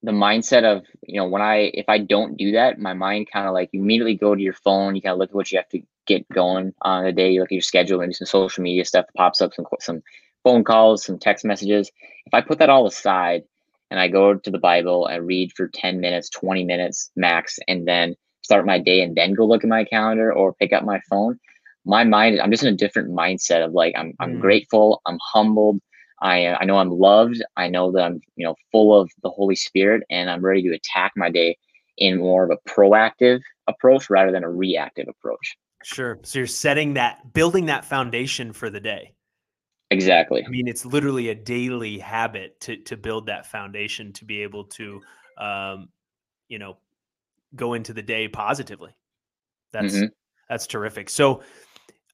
the 0.03 0.13
mindset 0.13 0.65
of 0.65 0.85
you 1.03 1.19
know 1.19 1.27
when 1.27 1.43
i 1.43 1.71
if 1.75 1.89
i 1.89 1.99
don't 1.99 2.37
do 2.37 2.53
that 2.53 2.79
my 2.79 2.93
mind 2.93 3.29
kind 3.33 3.47
of 3.47 3.55
like 3.55 3.71
immediately 3.73 4.15
go 4.15 4.35
to 4.35 4.43
your 4.43 4.53
phone 4.53 4.95
you 4.95 5.03
kind 5.03 5.13
of 5.13 5.19
look 5.19 5.31
at 5.31 5.35
what 5.35 5.51
you 5.51 5.59
have 5.59 5.69
to 5.69 5.81
get 6.07 6.29
going 6.29 6.73
on 6.83 7.05
the 7.05 7.13
day 7.13 7.31
you 7.31 7.41
look 7.41 7.49
at 7.49 7.53
your 7.53 7.61
schedule 7.61 7.99
maybe 7.99 8.13
some 8.13 8.27
social 8.27 8.63
media 8.63 8.85
stuff 8.85 9.07
that 9.07 9.19
pops 9.19 9.41
up 9.41 9.53
some 9.55 9.67
some 9.81 10.03
phone 10.45 10.63
calls 10.63 11.05
some 11.05 11.19
text 11.19 11.45
messages 11.45 11.91
if 12.27 12.35
i 12.35 12.41
put 12.41 12.59
that 12.59 12.71
all 12.71 12.87
aside 12.87 13.43
and 13.91 13.99
i 13.99 14.07
go 14.07 14.35
to 14.35 14.51
the 14.51 14.59
bible 14.59 15.07
and 15.07 15.27
read 15.27 15.53
for 15.57 15.69
10 15.69 16.01
minutes 16.01 16.29
20 16.31 16.65
minutes 16.65 17.11
max 17.17 17.59
and 17.67 17.89
then 17.89 18.15
start 18.43 18.67
my 18.67 18.79
day 18.79 19.03
and 19.03 19.17
then 19.17 19.35
go 19.35 19.45
look 19.45 19.65
at 19.65 19.71
my 19.71 19.85
calendar 19.85 20.33
or 20.33 20.55
pick 20.55 20.73
up 20.73 20.85
my 20.85 21.01
phone 21.09 21.39
my 21.85 22.05
mind 22.05 22.41
i'm 22.41 22.51
just 22.51 22.63
in 22.63 22.73
a 22.73 22.77
different 22.77 23.11
mindset 23.11 23.65
of 23.65 23.73
like 23.73 23.95
i'm, 23.97 24.13
I'm 24.21 24.37
mm. 24.37 24.41
grateful 24.41 25.01
i'm 25.07 25.19
humbled 25.33 25.81
I 26.21 26.47
I 26.55 26.65
know 26.65 26.79
I'm 26.79 26.91
loved. 26.91 27.43
I 27.57 27.69
know 27.69 27.93
that 27.93 28.03
I'm 28.03 28.21
you 28.37 28.47
know 28.47 28.55
full 28.73 28.99
of 28.99 29.11
the 29.23 29.31
Holy 29.31 29.57
Spirit, 29.57 30.03
and 30.11 30.31
I'm 30.31 30.45
ready 30.45 30.63
to 30.63 30.75
attack 30.75 31.13
my 31.17 31.31
day 31.31 31.57
in 31.99 32.19
more 32.19 32.45
of 32.45 32.51
a 32.51 32.69
proactive 32.69 33.41
approach 33.67 34.11
rather 34.11 34.33
than 34.33 34.45
a 34.45 34.51
reactive 34.51 35.09
approach. 35.09 35.57
Sure. 35.83 36.19
So 36.25 36.41
you're 36.41 36.47
setting 36.47 36.95
that, 36.95 37.33
building 37.33 37.67
that 37.67 37.85
foundation 37.85 38.53
for 38.53 38.71
the 38.71 38.81
day. 38.81 39.15
Exactly. 39.91 40.45
I 40.45 40.49
mean, 40.49 40.67
it's 40.67 40.85
literally 40.85 41.29
a 41.29 41.35
daily 41.35 41.99
habit 41.99 42.59
to 42.63 42.77
to 42.79 42.97
build 42.97 43.27
that 43.27 43.47
foundation 43.47 44.13
to 44.15 44.25
be 44.25 44.43
able 44.43 44.65
to, 44.65 45.01
um, 45.39 45.91
you 46.49 46.59
know, 46.59 46.79
go 47.55 47.75
into 47.75 47.93
the 47.93 48.03
day 48.03 48.27
positively. 48.27 48.91
That's 49.73 49.95
mm-hmm. 49.95 50.07
that's 50.49 50.67
terrific. 50.67 51.09
So 51.09 51.43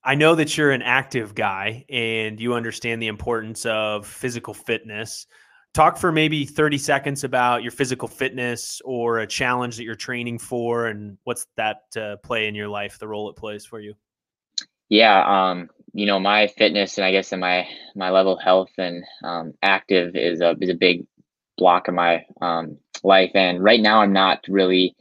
I 0.05 0.15
know 0.17 0.35
that 0.35 0.57
you're 0.57 0.73
an 0.73 0.83
active 0.83 1.35
guy 1.35 1.85
and 1.89 2.41
you 2.41 2.55
understand 2.55 3.01
the 3.01 3.07
importance 3.07 3.65
of 3.67 4.07
physical 4.07 4.53
fitness. 4.53 5.27
Talk 5.75 5.97
for 5.97 6.11
maybe 6.11 6.45
30 6.45 6.77
seconds 6.79 7.25
about 7.25 7.63
your 7.63 7.71
physical 7.71 8.09
fitness 8.09 8.83
or 8.85 9.21
a 9.21 9.27
challenge 9.27 9.77
that 9.77 9.85
you're 9.85 9.95
training 9.95 10.39
for 10.39 10.87
and 10.87 11.17
what's 11.25 11.47
that 11.57 11.83
uh, 11.97 12.17
play 12.25 12.49
in 12.49 12.55
your 12.55 12.69
life, 12.69 12.99
the 12.99 13.09
role 13.09 13.31
it 13.31 13.37
plays 13.37 13.65
for 13.65 13.81
you. 13.81 13.95
Yeah, 14.89 15.25
um, 15.25 15.71
you 15.95 16.05
know, 16.05 16.19
my 16.19 16.49
fitness 16.49 16.99
and 16.99 17.05
I 17.05 17.13
guess 17.13 17.33
in 17.33 17.41
my 17.41 17.67
my 17.95 18.11
level 18.11 18.37
of 18.37 18.43
health 18.43 18.71
and 18.77 19.03
um, 19.25 19.55
active 19.63 20.15
is 20.15 20.43
a 20.43 20.55
is 20.61 20.69
a 20.69 20.75
big 20.75 21.07
block 21.57 21.89
of 21.89 21.95
my 21.95 22.25
um, 22.43 22.77
life. 23.03 23.31
And 23.35 23.63
right 23.63 23.81
now, 23.81 24.03
I'm 24.03 24.13
not 24.13 24.45
really 24.49 24.95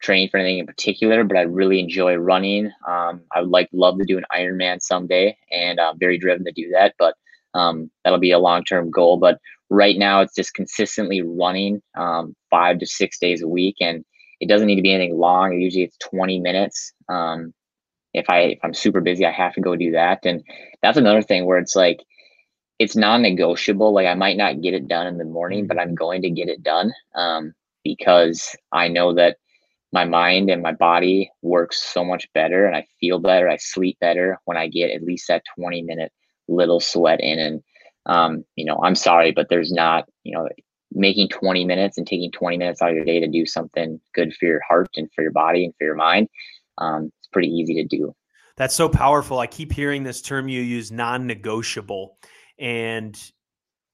training 0.00 0.28
for 0.28 0.38
anything 0.38 0.58
in 0.58 0.66
particular, 0.66 1.24
but 1.24 1.36
I 1.36 1.42
really 1.42 1.80
enjoy 1.80 2.14
running. 2.16 2.66
Um, 2.86 3.22
I 3.34 3.40
would 3.40 3.50
like 3.50 3.68
love 3.72 3.98
to 3.98 4.04
do 4.04 4.18
an 4.18 4.24
Ironman 4.32 4.80
someday, 4.80 5.36
and 5.50 5.80
I'm 5.80 5.98
very 5.98 6.18
driven 6.18 6.44
to 6.44 6.52
do 6.52 6.70
that. 6.70 6.94
But 6.98 7.14
um, 7.54 7.90
that'll 8.04 8.18
be 8.18 8.30
a 8.30 8.38
long 8.38 8.64
term 8.64 8.90
goal. 8.90 9.16
But 9.16 9.38
right 9.70 9.96
now, 9.98 10.20
it's 10.20 10.34
just 10.34 10.54
consistently 10.54 11.22
running 11.22 11.82
um, 11.96 12.34
five 12.50 12.78
to 12.78 12.86
six 12.86 13.18
days 13.18 13.42
a 13.42 13.48
week, 13.48 13.76
and 13.80 14.04
it 14.40 14.48
doesn't 14.48 14.66
need 14.66 14.76
to 14.76 14.82
be 14.82 14.92
anything 14.92 15.18
long. 15.18 15.58
Usually, 15.60 15.84
it's 15.84 15.98
20 15.98 16.40
minutes. 16.40 16.92
Um, 17.08 17.52
if 18.14 18.28
I 18.30 18.40
if 18.40 18.58
I'm 18.62 18.74
super 18.74 19.00
busy, 19.00 19.26
I 19.26 19.32
have 19.32 19.54
to 19.54 19.60
go 19.60 19.76
do 19.76 19.92
that, 19.92 20.24
and 20.24 20.42
that's 20.82 20.98
another 20.98 21.22
thing 21.22 21.44
where 21.44 21.58
it's 21.58 21.76
like 21.76 22.00
it's 22.78 22.96
non-negotiable. 22.96 23.92
Like 23.92 24.06
I 24.06 24.14
might 24.14 24.36
not 24.36 24.60
get 24.60 24.74
it 24.74 24.88
done 24.88 25.06
in 25.06 25.18
the 25.18 25.24
morning, 25.24 25.66
but 25.66 25.78
I'm 25.78 25.94
going 25.94 26.22
to 26.22 26.30
get 26.30 26.48
it 26.48 26.62
done 26.62 26.92
um, 27.14 27.54
because 27.84 28.54
I 28.72 28.88
know 28.88 29.14
that 29.14 29.38
my 29.92 30.04
mind 30.04 30.50
and 30.50 30.62
my 30.62 30.72
body 30.72 31.30
works 31.42 31.82
so 31.82 32.04
much 32.04 32.28
better, 32.34 32.66
and 32.66 32.76
I 32.76 32.86
feel 33.00 33.18
better. 33.18 33.48
I 33.48 33.56
sleep 33.56 33.98
better 34.00 34.38
when 34.44 34.56
I 34.56 34.68
get 34.68 34.90
at 34.90 35.02
least 35.02 35.28
that 35.28 35.42
20 35.58 35.82
minute 35.82 36.12
little 36.48 36.80
sweat 36.80 37.20
in. 37.20 37.38
And 37.38 37.62
um, 38.06 38.44
you 38.56 38.64
know, 38.64 38.78
I'm 38.82 38.94
sorry, 38.94 39.32
but 39.32 39.48
there's 39.48 39.72
not 39.72 40.04
you 40.24 40.34
know 40.34 40.48
making 40.92 41.28
20 41.28 41.64
minutes 41.64 41.98
and 41.98 42.06
taking 42.06 42.30
20 42.30 42.56
minutes 42.56 42.80
out 42.80 42.90
of 42.90 42.96
your 42.96 43.04
day 43.04 43.20
to 43.20 43.28
do 43.28 43.44
something 43.44 44.00
good 44.14 44.34
for 44.34 44.46
your 44.46 44.60
heart 44.66 44.88
and 44.96 45.08
for 45.14 45.22
your 45.22 45.32
body 45.32 45.64
and 45.64 45.74
for 45.78 45.84
your 45.84 45.94
mind. 45.94 46.28
Um, 46.78 47.10
it's 47.18 47.28
pretty 47.28 47.48
easy 47.48 47.74
to 47.74 47.84
do. 47.84 48.14
That's 48.56 48.74
so 48.74 48.88
powerful. 48.88 49.38
I 49.38 49.46
keep 49.46 49.72
hearing 49.72 50.02
this 50.02 50.20
term 50.20 50.48
you 50.48 50.60
use 50.60 50.90
non 50.90 51.26
negotiable. 51.26 52.18
And 52.58 53.16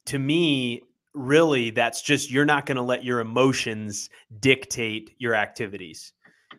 to 0.06 0.18
me, 0.18 0.82
really, 1.14 1.70
that's 1.70 2.02
just 2.02 2.30
you're 2.30 2.44
not 2.44 2.66
going 2.66 2.76
to 2.76 2.82
let 2.82 3.04
your 3.04 3.20
emotions 3.20 4.10
dictate 4.40 5.14
your 5.18 5.34
activities. 5.34 6.12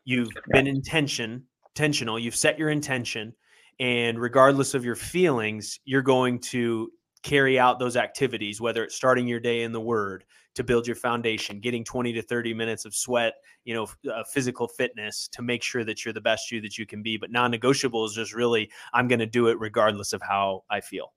You've 0.05 0.31
been 0.51 0.67
intention, 0.67 1.43
intentional, 1.69 2.17
you've 2.17 2.35
set 2.35 2.57
your 2.57 2.69
intention. 2.69 3.33
And 3.79 4.19
regardless 4.19 4.73
of 4.73 4.85
your 4.85 4.95
feelings, 4.95 5.79
you're 5.83 6.01
going 6.01 6.39
to 6.39 6.91
carry 7.23 7.59
out 7.59 7.79
those 7.79 7.97
activities, 7.97 8.61
whether 8.61 8.83
it's 8.83 8.95
starting 8.95 9.27
your 9.27 9.39
day 9.39 9.63
in 9.63 9.71
the 9.71 9.81
Word 9.81 10.23
to 10.53 10.63
build 10.63 10.87
your 10.87 10.95
foundation, 10.95 11.59
getting 11.59 11.83
20 11.83 12.13
to 12.13 12.21
30 12.21 12.53
minutes 12.53 12.85
of 12.85 12.95
sweat, 12.95 13.33
you 13.65 13.73
know, 13.73 13.87
uh, 14.09 14.23
physical 14.31 14.67
fitness 14.67 15.27
to 15.29 15.41
make 15.41 15.61
sure 15.61 15.83
that 15.83 16.05
you're 16.05 16.13
the 16.13 16.21
best 16.21 16.51
you 16.51 16.61
that 16.61 16.77
you 16.77 16.85
can 16.85 17.03
be. 17.03 17.17
But 17.17 17.31
non 17.31 17.51
negotiable 17.51 18.05
is 18.05 18.13
just 18.13 18.33
really, 18.33 18.71
I'm 18.93 19.07
going 19.07 19.19
to 19.19 19.25
do 19.25 19.47
it 19.47 19.59
regardless 19.59 20.13
of 20.13 20.21
how 20.21 20.63
I 20.69 20.79
feel. 20.79 21.13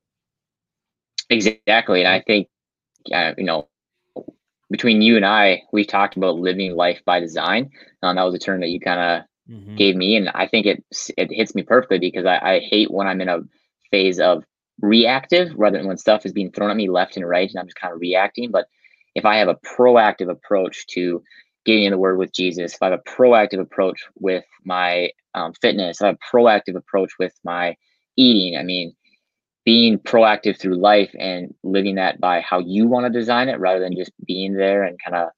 Exactly. 1.31 2.01
And 2.01 2.09
I 2.09 2.23
think, 2.27 2.49
uh, 3.13 3.33
you 3.37 3.45
know, 3.45 3.69
between 4.71 5.03
you 5.03 5.17
and 5.17 5.25
I, 5.25 5.63
we 5.73 5.85
talked 5.85 6.17
about 6.17 6.39
living 6.39 6.75
life 6.75 7.01
by 7.05 7.21
design. 7.21 7.71
Um, 8.03 8.17
that 8.17 8.23
was 8.23 8.35
a 8.35 8.39
term 8.39 8.61
that 8.61 8.69
you 8.69 8.81
kind 8.81 9.01
of 9.01 9.55
mm-hmm. 9.55 9.77
gave 9.77 9.97
me. 9.97 10.17
And 10.17 10.29
I 10.31 10.47
think 10.47 10.67
it, 10.67 10.85
it 11.17 11.33
hits 11.33 11.55
me 11.55 11.63
perfectly 11.63 11.99
because 11.99 12.27
I, 12.27 12.39
I 12.39 12.61
hate 12.61 12.91
when 12.91 13.07
I'm 13.07 13.21
in 13.21 13.29
a 13.29 13.41
phase 13.91 14.21
of 14.21 14.45
reactive 14.81 15.53
rather 15.57 15.79
than 15.79 15.87
when 15.87 15.97
stuff 15.97 16.27
is 16.27 16.33
being 16.33 16.53
thrown 16.53 16.71
at 16.71 16.77
me 16.77 16.89
left 16.89 17.17
and 17.17 17.29
right 17.29 17.49
and 17.49 17.59
I'm 17.59 17.67
just 17.67 17.81
kind 17.81 17.95
of 17.95 18.01
reacting. 18.01 18.51
But 18.51 18.69
if 19.15 19.25
I 19.25 19.37
have 19.37 19.49
a 19.49 19.57
proactive 19.57 20.31
approach 20.31 20.87
to 20.89 21.23
getting 21.65 21.85
in 21.85 21.91
the 21.91 21.99
word 21.99 22.19
with 22.19 22.33
Jesus, 22.33 22.75
if 22.75 22.83
I 22.83 22.91
have 22.91 23.01
a 23.01 23.11
proactive 23.11 23.61
approach 23.61 24.03
with 24.17 24.45
my 24.65 25.11
um, 25.35 25.53
fitness, 25.61 26.01
if 26.01 26.05
I 26.05 26.07
have 26.09 26.17
a 26.17 26.37
proactive 26.37 26.77
approach 26.77 27.13
with 27.19 27.33
my 27.45 27.77
eating, 28.17 28.59
I 28.59 28.63
mean, 28.63 28.95
being 29.69 29.99
proactive 29.99 30.59
through 30.59 30.77
life 30.77 31.15
and 31.19 31.53
living 31.63 31.97
that 31.97 32.19
by 32.19 32.41
how 32.41 32.59
you 32.59 32.87
want 32.87 33.05
to 33.05 33.19
design 33.19 33.51
it 33.51 33.61
rather 33.61 33.81
than 33.81 33.95
just 33.95 34.13
being 34.25 34.55
there 34.55 34.83
and 34.83 34.99
kind 35.05 35.15
of 35.15 35.29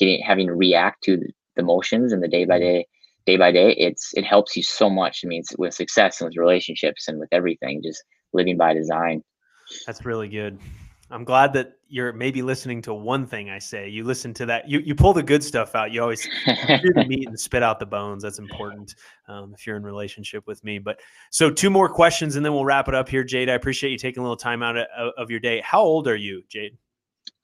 getting 0.00 0.20
having 0.20 0.48
to 0.48 0.54
react 0.54 1.04
to 1.04 1.16
the 1.54 1.62
motions 1.62 2.12
and 2.12 2.20
the 2.20 2.26
day 2.26 2.44
by 2.44 2.58
mm-hmm. 2.58 2.78
day 2.78 2.86
day 3.26 3.36
by 3.36 3.52
day 3.52 3.70
it's 3.74 4.10
it 4.14 4.24
helps 4.24 4.56
you 4.56 4.64
so 4.64 4.90
much 4.90 5.20
i 5.24 5.28
mean 5.28 5.44
with 5.58 5.72
success 5.72 6.20
and 6.20 6.26
with 6.28 6.36
relationships 6.36 7.06
and 7.06 7.20
with 7.20 7.28
everything 7.30 7.80
just 7.84 8.02
living 8.32 8.56
by 8.56 8.74
design. 8.74 9.22
That's 9.86 10.04
really 10.04 10.28
good. 10.28 10.58
I'm 11.10 11.24
glad 11.24 11.52
that 11.54 11.72
you're 11.88 12.12
maybe 12.12 12.42
listening 12.42 12.82
to 12.82 12.92
one 12.92 13.26
thing 13.26 13.48
I 13.48 13.58
say. 13.58 13.88
You 13.88 14.04
listen 14.04 14.34
to 14.34 14.46
that. 14.46 14.68
You 14.68 14.80
you 14.80 14.94
pull 14.94 15.14
the 15.14 15.22
good 15.22 15.42
stuff 15.42 15.74
out. 15.74 15.90
You 15.90 16.02
always 16.02 16.22
hear 16.22 16.92
the 16.94 17.06
meat 17.08 17.26
and 17.26 17.38
spit 17.38 17.62
out 17.62 17.78
the 17.78 17.86
bones. 17.86 18.22
That's 18.22 18.38
important 18.38 18.94
um, 19.26 19.54
if 19.54 19.66
you're 19.66 19.76
in 19.76 19.82
relationship 19.82 20.46
with 20.46 20.62
me. 20.64 20.78
But 20.78 21.00
so 21.30 21.50
two 21.50 21.70
more 21.70 21.88
questions 21.88 22.36
and 22.36 22.44
then 22.44 22.52
we'll 22.52 22.64
wrap 22.64 22.88
it 22.88 22.94
up 22.94 23.08
here, 23.08 23.24
Jade. 23.24 23.48
I 23.48 23.54
appreciate 23.54 23.90
you 23.90 23.98
taking 23.98 24.20
a 24.20 24.22
little 24.22 24.36
time 24.36 24.62
out 24.62 24.76
of, 24.76 24.86
of 25.16 25.30
your 25.30 25.40
day. 25.40 25.62
How 25.64 25.80
old 25.80 26.08
are 26.08 26.16
you, 26.16 26.42
Jade? 26.48 26.76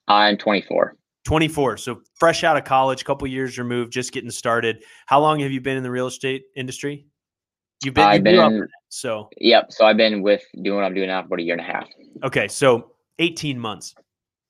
I'm 0.09 0.37
24. 0.37 0.97
24. 1.25 1.79
So 1.79 2.03
fresh 2.15 2.45
out 2.45 2.59
of 2.59 2.65
college, 2.65 3.05
couple 3.05 3.27
years 3.27 3.59
removed, 3.59 3.93
just 3.93 4.13
getting 4.13 4.31
started. 4.31 4.85
How 5.07 5.21
long 5.21 5.41
have 5.41 5.53
you 5.53 5.61
been 5.61 5.79
in 5.79 5.83
the 5.83 5.91
real 5.91 6.07
estate 6.07 6.45
industry? 6.55 7.07
You've 7.83 7.95
been, 7.95 8.05
I've 8.05 8.23
been 8.23 8.39
in, 8.39 8.69
so 8.89 9.29
yep. 9.39 9.71
So 9.71 9.85
I've 9.85 9.97
been 9.97 10.23
with 10.23 10.43
doing 10.63 10.77
what 10.77 10.85
I'm 10.85 10.95
doing 10.95 11.09
now 11.09 11.23
for 11.23 11.27
about 11.27 11.41
a 11.41 11.43
year 11.43 11.55
and 11.55 11.61
a 11.61 11.65
half. 11.65 11.87
Okay, 12.23 12.49
so 12.49 12.94
18 13.19 13.59
months. 13.59 13.95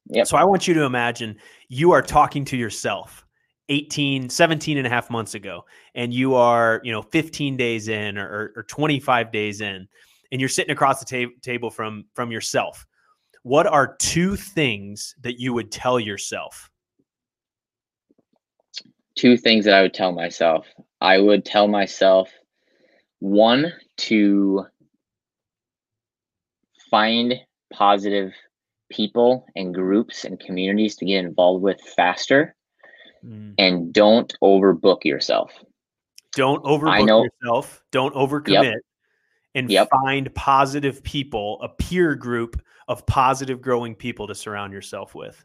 Yep. 0.07 0.27
So 0.27 0.37
I 0.37 0.45
want 0.45 0.69
you 0.69 0.75
to 0.75 0.83
imagine 0.83 1.37
you 1.69 1.93
are 1.93 2.03
talking 2.03 2.45
to 2.47 2.57
yourself 2.57 3.25
18, 3.69 4.29
17 4.29 4.77
and 4.79 4.87
a 4.87 4.91
half 4.91 5.09
months 5.11 5.35
ago, 5.35 5.65
and 5.95 6.13
you 6.13 6.35
are, 6.35 6.81
you 6.85 6.93
know, 6.93 7.03
15 7.03 7.57
days 7.57 7.89
in 7.89 8.19
or, 8.19 8.53
or 8.57 8.63
25 8.65 9.33
days 9.33 9.61
in, 9.61 9.89
and 10.31 10.41
you're 10.41 10.49
sitting 10.49 10.73
across 10.73 11.03
the 11.03 11.27
ta- 11.27 11.33
table 11.41 11.71
from 11.71 12.05
from 12.15 12.31
yourself. 12.31 12.87
What 13.43 13.67
are 13.67 13.97
two 13.97 14.37
things 14.37 15.15
that 15.23 15.39
you 15.39 15.53
would 15.53 15.71
tell 15.71 15.99
yourself? 15.99 16.71
Two 19.17 19.37
things 19.37 19.65
that 19.65 19.75
I 19.75 19.83
would 19.83 19.95
tell 19.95 20.13
myself. 20.13 20.67
I 21.01 21.19
would 21.19 21.45
tell 21.45 21.69
myself 21.69 22.31
one 23.21 23.73
to 23.97 24.67
find 26.91 27.35
positive 27.73 28.33
people 28.95 29.47
and 29.57 29.75
groups 29.75 30.25
and 30.25 30.39
communities 30.39 30.97
to 30.97 31.05
get 31.05 31.25
involved 31.25 31.63
with 31.63 31.81
faster 31.81 32.55
mm. 33.25 33.53
and 33.59 33.93
don't 33.93 34.35
overbook 34.43 35.05
yourself 35.05 35.53
don't 36.33 36.63
overbook 36.65 37.29
yourself 37.43 37.83
don't 37.91 38.15
overcommit 38.15 38.73
yep. 38.73 38.81
and 39.55 39.71
yep. 39.71 39.89
find 39.91 40.33
positive 40.35 41.03
people 41.03 41.61
a 41.63 41.69
peer 41.69 42.15
group 42.15 42.61
of 42.87 43.05
positive 43.07 43.61
growing 43.61 43.95
people 43.95 44.27
to 44.27 44.35
surround 44.35 44.73
yourself 44.73 45.15
with 45.15 45.45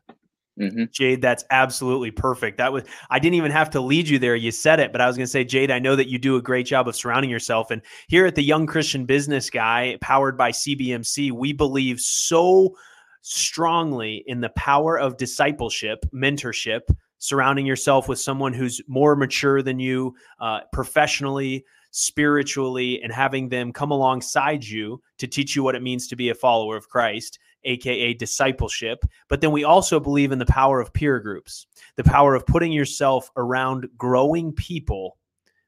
Mm-hmm. 0.59 0.85
Jade, 0.91 1.21
that's 1.21 1.45
absolutely 1.51 2.11
perfect. 2.11 2.57
That 2.57 2.73
was 2.73 2.83
I 3.09 3.19
didn't 3.19 3.35
even 3.35 3.51
have 3.51 3.69
to 3.71 3.81
lead 3.81 4.09
you 4.09 4.19
there. 4.19 4.35
You 4.35 4.51
said 4.51 4.79
it, 4.79 4.91
but 4.91 4.99
I 4.99 5.07
was 5.07 5.15
going 5.15 5.25
to 5.25 5.31
say, 5.31 5.45
Jade, 5.45 5.71
I 5.71 5.79
know 5.79 5.95
that 5.95 6.09
you 6.09 6.19
do 6.19 6.35
a 6.35 6.41
great 6.41 6.65
job 6.65 6.87
of 6.87 6.95
surrounding 6.95 7.29
yourself. 7.29 7.71
And 7.71 7.81
here 8.09 8.25
at 8.25 8.35
the 8.35 8.43
Young 8.43 8.65
Christian 8.65 9.05
Business 9.05 9.49
Guy, 9.49 9.97
powered 10.01 10.37
by 10.37 10.51
CBMC, 10.51 11.31
we 11.31 11.53
believe 11.53 12.01
so 12.01 12.75
strongly 13.21 14.23
in 14.27 14.41
the 14.41 14.49
power 14.49 14.97
of 14.97 15.17
discipleship, 15.17 16.05
mentorship, 16.13 16.81
surrounding 17.17 17.65
yourself 17.65 18.07
with 18.07 18.19
someone 18.19 18.53
who's 18.53 18.81
more 18.87 19.15
mature 19.15 19.61
than 19.61 19.79
you, 19.79 20.15
uh, 20.39 20.61
professionally, 20.71 21.65
spiritually, 21.91 23.01
and 23.01 23.11
having 23.11 23.49
them 23.49 23.73
come 23.73 23.91
alongside 23.91 24.63
you 24.63 25.01
to 25.17 25.27
teach 25.27 25.55
you 25.55 25.63
what 25.63 25.75
it 25.75 25.83
means 25.83 26.07
to 26.07 26.15
be 26.15 26.29
a 26.29 26.35
follower 26.35 26.77
of 26.77 26.89
Christ 26.89 27.39
aka 27.63 28.13
discipleship. 28.13 29.03
But 29.27 29.41
then 29.41 29.51
we 29.51 29.63
also 29.63 29.99
believe 29.99 30.31
in 30.31 30.39
the 30.39 30.45
power 30.45 30.79
of 30.79 30.93
peer 30.93 31.19
groups, 31.19 31.67
the 31.95 32.03
power 32.03 32.35
of 32.35 32.45
putting 32.45 32.71
yourself 32.71 33.29
around 33.35 33.89
growing 33.97 34.53
people 34.53 35.17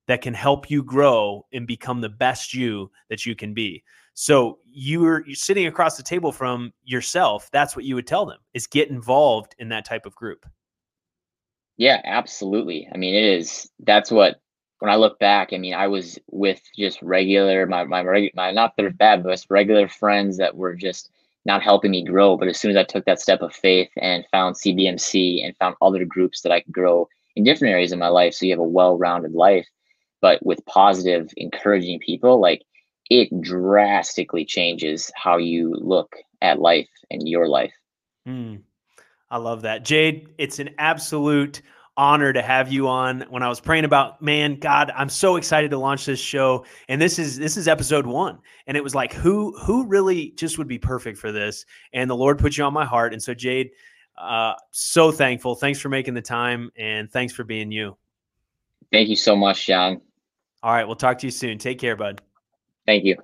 that 0.07 0.21
can 0.21 0.33
help 0.33 0.69
you 0.69 0.83
grow 0.83 1.45
and 1.53 1.67
become 1.67 2.01
the 2.01 2.09
best 2.09 2.53
you 2.53 2.91
that 3.09 3.25
you 3.25 3.35
can 3.35 3.53
be. 3.53 3.83
So 4.13 4.59
you're, 4.69 5.25
you're 5.25 5.35
sitting 5.35 5.67
across 5.67 5.97
the 5.97 6.03
table 6.03 6.31
from 6.31 6.73
yourself. 6.83 7.49
That's 7.51 7.75
what 7.75 7.85
you 7.85 7.95
would 7.95 8.07
tell 8.07 8.25
them 8.25 8.39
is 8.53 8.67
get 8.67 8.89
involved 8.89 9.55
in 9.57 9.69
that 9.69 9.85
type 9.85 10.05
of 10.05 10.15
group. 10.15 10.45
Yeah, 11.77 12.01
absolutely. 12.03 12.87
I 12.93 12.97
mean, 12.97 13.15
it 13.15 13.23
is. 13.23 13.69
That's 13.79 14.11
what 14.11 14.41
when 14.79 14.91
I 14.91 14.95
look 14.95 15.19
back. 15.19 15.49
I 15.53 15.57
mean, 15.57 15.73
I 15.73 15.87
was 15.87 16.19
with 16.29 16.61
just 16.77 17.01
regular 17.01 17.65
my 17.65 17.83
my, 17.85 18.03
my 18.35 18.51
not 18.51 18.75
that 18.77 18.97
bad, 18.97 19.23
but 19.23 19.45
regular 19.49 19.87
friends 19.87 20.37
that 20.37 20.55
were 20.55 20.75
just 20.75 21.09
not 21.45 21.63
helping 21.63 21.91
me 21.91 22.03
grow. 22.03 22.37
But 22.37 22.49
as 22.49 22.59
soon 22.59 22.71
as 22.71 22.77
I 22.77 22.83
took 22.83 23.05
that 23.05 23.21
step 23.21 23.41
of 23.41 23.53
faith 23.53 23.89
and 23.97 24.25
found 24.31 24.55
CBMC 24.55 25.43
and 25.43 25.55
found 25.57 25.75
other 25.81 26.05
groups 26.05 26.41
that 26.41 26.51
I 26.51 26.61
could 26.61 26.73
grow 26.73 27.07
in 27.35 27.43
different 27.43 27.71
areas 27.71 27.91
of 27.91 27.99
my 27.99 28.09
life, 28.09 28.33
so 28.33 28.45
you 28.45 28.51
have 28.51 28.59
a 28.59 28.63
well 28.63 28.97
rounded 28.97 29.33
life, 29.33 29.67
but 30.19 30.45
with 30.45 30.65
positive, 30.65 31.29
encouraging 31.37 31.99
people, 31.99 32.39
like 32.39 32.61
it 33.11 33.41
drastically 33.41 34.45
changes 34.45 35.11
how 35.15 35.35
you 35.35 35.75
look 35.75 36.15
at 36.41 36.61
life 36.61 36.87
and 37.09 37.27
your 37.27 37.45
life. 37.49 37.73
Mm, 38.25 38.61
I 39.29 39.37
love 39.37 39.63
that. 39.63 39.83
Jade, 39.83 40.29
it's 40.37 40.59
an 40.59 40.69
absolute 40.77 41.61
honor 41.97 42.31
to 42.31 42.41
have 42.41 42.71
you 42.71 42.87
on. 42.87 43.25
When 43.29 43.43
I 43.43 43.49
was 43.49 43.59
praying 43.59 43.83
about, 43.83 44.21
man, 44.21 44.55
God, 44.55 44.93
I'm 44.95 45.09
so 45.09 45.35
excited 45.35 45.71
to 45.71 45.77
launch 45.77 46.05
this 46.05 46.21
show, 46.21 46.63
and 46.87 47.01
this 47.01 47.19
is 47.19 47.37
this 47.37 47.57
is 47.57 47.67
episode 47.67 48.05
one, 48.05 48.39
and 48.65 48.77
it 48.77 48.83
was 48.83 48.95
like, 48.95 49.11
who 49.11 49.57
who 49.59 49.85
really 49.87 50.31
just 50.37 50.57
would 50.57 50.69
be 50.69 50.79
perfect 50.79 51.17
for 51.17 51.33
this? 51.33 51.65
And 51.91 52.09
the 52.09 52.15
Lord 52.15 52.39
put 52.39 52.55
you 52.55 52.63
on 52.63 52.71
my 52.71 52.85
heart, 52.85 53.11
and 53.11 53.21
so 53.21 53.33
Jade, 53.33 53.71
uh, 54.17 54.53
so 54.71 55.11
thankful. 55.11 55.55
Thanks 55.55 55.81
for 55.81 55.89
making 55.89 56.13
the 56.13 56.21
time, 56.21 56.71
and 56.77 57.11
thanks 57.11 57.33
for 57.33 57.43
being 57.43 57.73
you. 57.73 57.97
Thank 58.89 59.09
you 59.09 59.17
so 59.17 59.35
much, 59.35 59.67
John. 59.67 59.99
All 60.63 60.71
right, 60.71 60.87
we'll 60.87 60.95
talk 60.95 61.17
to 61.19 61.27
you 61.27 61.31
soon. 61.31 61.57
Take 61.57 61.77
care, 61.77 61.97
bud. 61.97 62.21
Thank 62.85 63.05
you. 63.05 63.17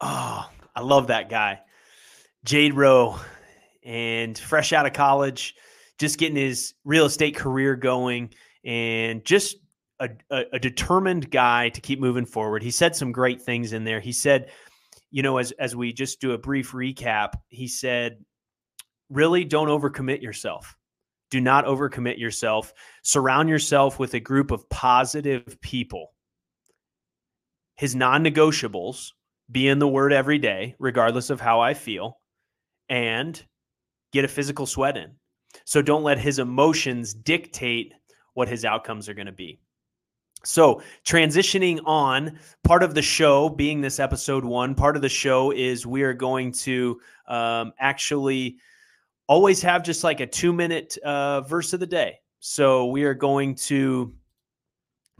Oh, 0.00 0.50
I 0.74 0.80
love 0.80 1.06
that 1.06 1.30
guy. 1.30 1.60
Jade 2.44 2.74
Rowe, 2.74 3.18
and 3.86 4.36
fresh 4.36 4.72
out 4.72 4.84
of 4.84 4.92
college, 4.92 5.54
just 5.98 6.18
getting 6.18 6.36
his 6.36 6.74
real 6.84 7.06
estate 7.06 7.36
career 7.36 7.76
going 7.76 8.34
and 8.64 9.24
just 9.24 9.56
a, 10.00 10.10
a, 10.30 10.44
a, 10.54 10.58
determined 10.58 11.30
guy 11.30 11.70
to 11.70 11.80
keep 11.80 12.00
moving 12.00 12.26
forward. 12.26 12.62
He 12.62 12.72
said 12.72 12.94
some 12.94 13.12
great 13.12 13.40
things 13.40 13.72
in 13.72 13.84
there. 13.84 14.00
He 14.00 14.12
said, 14.12 14.50
you 15.10 15.22
know, 15.22 15.38
as 15.38 15.52
as 15.52 15.74
we 15.74 15.92
just 15.92 16.20
do 16.20 16.32
a 16.32 16.38
brief 16.38 16.72
recap, 16.72 17.34
he 17.48 17.68
said, 17.68 18.18
really 19.08 19.44
don't 19.44 19.68
overcommit 19.68 20.20
yourself. 20.20 20.76
Do 21.36 21.40
not 21.42 21.66
overcommit 21.66 22.16
yourself. 22.16 22.72
Surround 23.02 23.50
yourself 23.50 23.98
with 23.98 24.14
a 24.14 24.20
group 24.20 24.50
of 24.50 24.66
positive 24.70 25.60
people. 25.60 26.14
His 27.76 27.94
non 27.94 28.24
negotiables 28.24 29.10
be 29.50 29.68
in 29.68 29.78
the 29.78 29.86
word 29.86 30.14
every 30.14 30.38
day, 30.38 30.76
regardless 30.78 31.28
of 31.28 31.38
how 31.38 31.60
I 31.60 31.74
feel, 31.74 32.18
and 32.88 33.44
get 34.14 34.24
a 34.24 34.28
physical 34.28 34.64
sweat 34.64 34.96
in. 34.96 35.16
So 35.66 35.82
don't 35.82 36.04
let 36.04 36.18
his 36.18 36.38
emotions 36.38 37.12
dictate 37.12 37.92
what 38.32 38.48
his 38.48 38.64
outcomes 38.64 39.06
are 39.06 39.14
going 39.14 39.26
to 39.26 39.32
be. 39.32 39.60
So, 40.42 40.80
transitioning 41.04 41.80
on, 41.84 42.38
part 42.64 42.82
of 42.82 42.94
the 42.94 43.02
show 43.02 43.50
being 43.50 43.82
this 43.82 44.00
episode 44.00 44.46
one, 44.46 44.74
part 44.74 44.96
of 44.96 45.02
the 45.02 45.10
show 45.10 45.50
is 45.50 45.86
we 45.86 46.02
are 46.02 46.14
going 46.14 46.52
to 46.52 46.98
um, 47.28 47.74
actually 47.78 48.56
always 49.26 49.62
have 49.62 49.82
just 49.82 50.04
like 50.04 50.20
a 50.20 50.26
two 50.26 50.52
minute 50.52 50.96
uh, 50.98 51.42
verse 51.42 51.72
of 51.72 51.80
the 51.80 51.86
day. 51.86 52.18
So, 52.40 52.86
we 52.86 53.04
are 53.04 53.14
going 53.14 53.54
to 53.56 54.14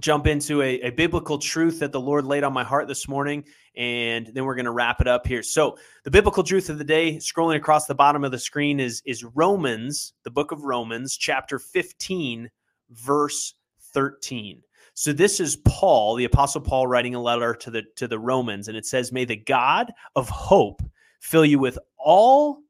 jump 0.00 0.26
into 0.26 0.60
a, 0.60 0.80
a, 0.82 0.90
biblical 0.90 1.38
truth 1.38 1.78
that 1.80 1.90
the 1.90 2.00
Lord 2.00 2.26
laid 2.26 2.44
on 2.44 2.52
my 2.52 2.62
heart 2.62 2.86
this 2.86 3.08
morning, 3.08 3.44
and 3.74 4.26
then 4.34 4.44
we're 4.44 4.54
going 4.54 4.66
to 4.66 4.70
wrap 4.70 5.00
it 5.00 5.08
up 5.08 5.26
here. 5.26 5.42
So, 5.42 5.78
the 6.04 6.10
biblical 6.10 6.42
truth 6.42 6.68
of 6.68 6.78
the 6.78 6.84
day, 6.84 7.16
scrolling 7.16 7.56
across 7.56 7.86
the 7.86 7.94
bottom 7.94 8.22
of 8.24 8.32
the 8.32 8.38
screen, 8.38 8.80
is 8.80 9.02
is 9.06 9.24
Romans, 9.24 10.12
the 10.24 10.30
book 10.30 10.52
of 10.52 10.64
Romans, 10.64 11.16
chapter 11.16 11.58
fifteen, 11.58 12.50
verse 12.90 13.54
thirteen. 13.92 14.62
So 14.98 15.12
this 15.12 15.40
is 15.40 15.56
Paul, 15.56 16.14
the 16.14 16.24
apostle 16.24 16.62
Paul 16.62 16.86
writing 16.86 17.14
a 17.14 17.20
letter 17.20 17.54
to 17.54 17.70
the 17.70 17.82
to 17.96 18.08
the 18.08 18.18
Romans 18.18 18.68
and 18.68 18.78
it 18.78 18.86
says 18.86 19.12
may 19.12 19.26
the 19.26 19.36
God 19.36 19.92
of 20.16 20.26
hope 20.30 20.80
fill 21.20 21.44
you 21.44 21.58
with 21.58 21.78
all 21.98 22.62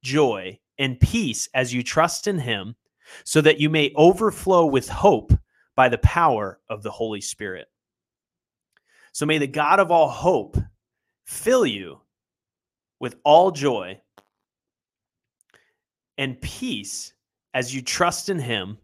joy 0.00 0.60
and 0.78 0.98
peace 0.98 1.48
as 1.54 1.72
you 1.72 1.82
trust 1.82 2.26
in 2.26 2.38
him 2.38 2.76
so 3.24 3.40
that 3.40 3.60
you 3.60 3.68
may 3.68 3.92
overflow 3.96 4.66
with 4.66 4.88
hope 4.88 5.32
by 5.74 5.88
the 5.88 5.98
power 5.98 6.60
of 6.68 6.82
the 6.82 6.90
Holy 6.90 7.20
Spirit. 7.20 7.68
So 9.12 9.26
may 9.26 9.38
the 9.38 9.46
God 9.46 9.80
of 9.80 9.90
all 9.90 10.08
hope 10.08 10.56
fill 11.24 11.66
you 11.66 12.00
with 13.00 13.16
all 13.24 13.50
joy 13.50 14.00
and 16.18 16.40
peace 16.40 17.12
as 17.54 17.74
you 17.74 17.82
trust 17.82 18.28
in 18.28 18.38
him 18.38 18.78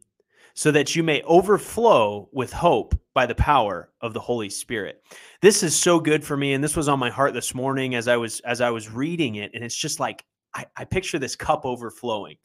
so 0.54 0.72
that 0.72 0.96
you 0.96 1.02
may 1.02 1.22
overflow 1.22 2.28
with 2.32 2.52
hope 2.52 2.94
by 3.14 3.26
the 3.26 3.34
power 3.34 3.90
of 4.00 4.12
the 4.12 4.20
Holy 4.20 4.50
Spirit. 4.50 5.02
This 5.40 5.62
is 5.62 5.74
so 5.76 6.00
good 6.00 6.24
for 6.24 6.36
me 6.36 6.52
and 6.52 6.62
this 6.62 6.76
was 6.76 6.88
on 6.88 6.98
my 6.98 7.10
heart 7.10 7.32
this 7.32 7.54
morning 7.54 7.94
as 7.94 8.08
I 8.08 8.16
was 8.16 8.40
as 8.40 8.60
I 8.60 8.70
was 8.70 8.90
reading 8.90 9.36
it 9.36 9.52
and 9.54 9.62
it's 9.62 9.76
just 9.76 10.00
like 10.00 10.24
I, 10.58 10.66
I 10.76 10.84
picture 10.84 11.18
this 11.18 11.36
cup 11.36 11.64
overflowing. 11.64 12.36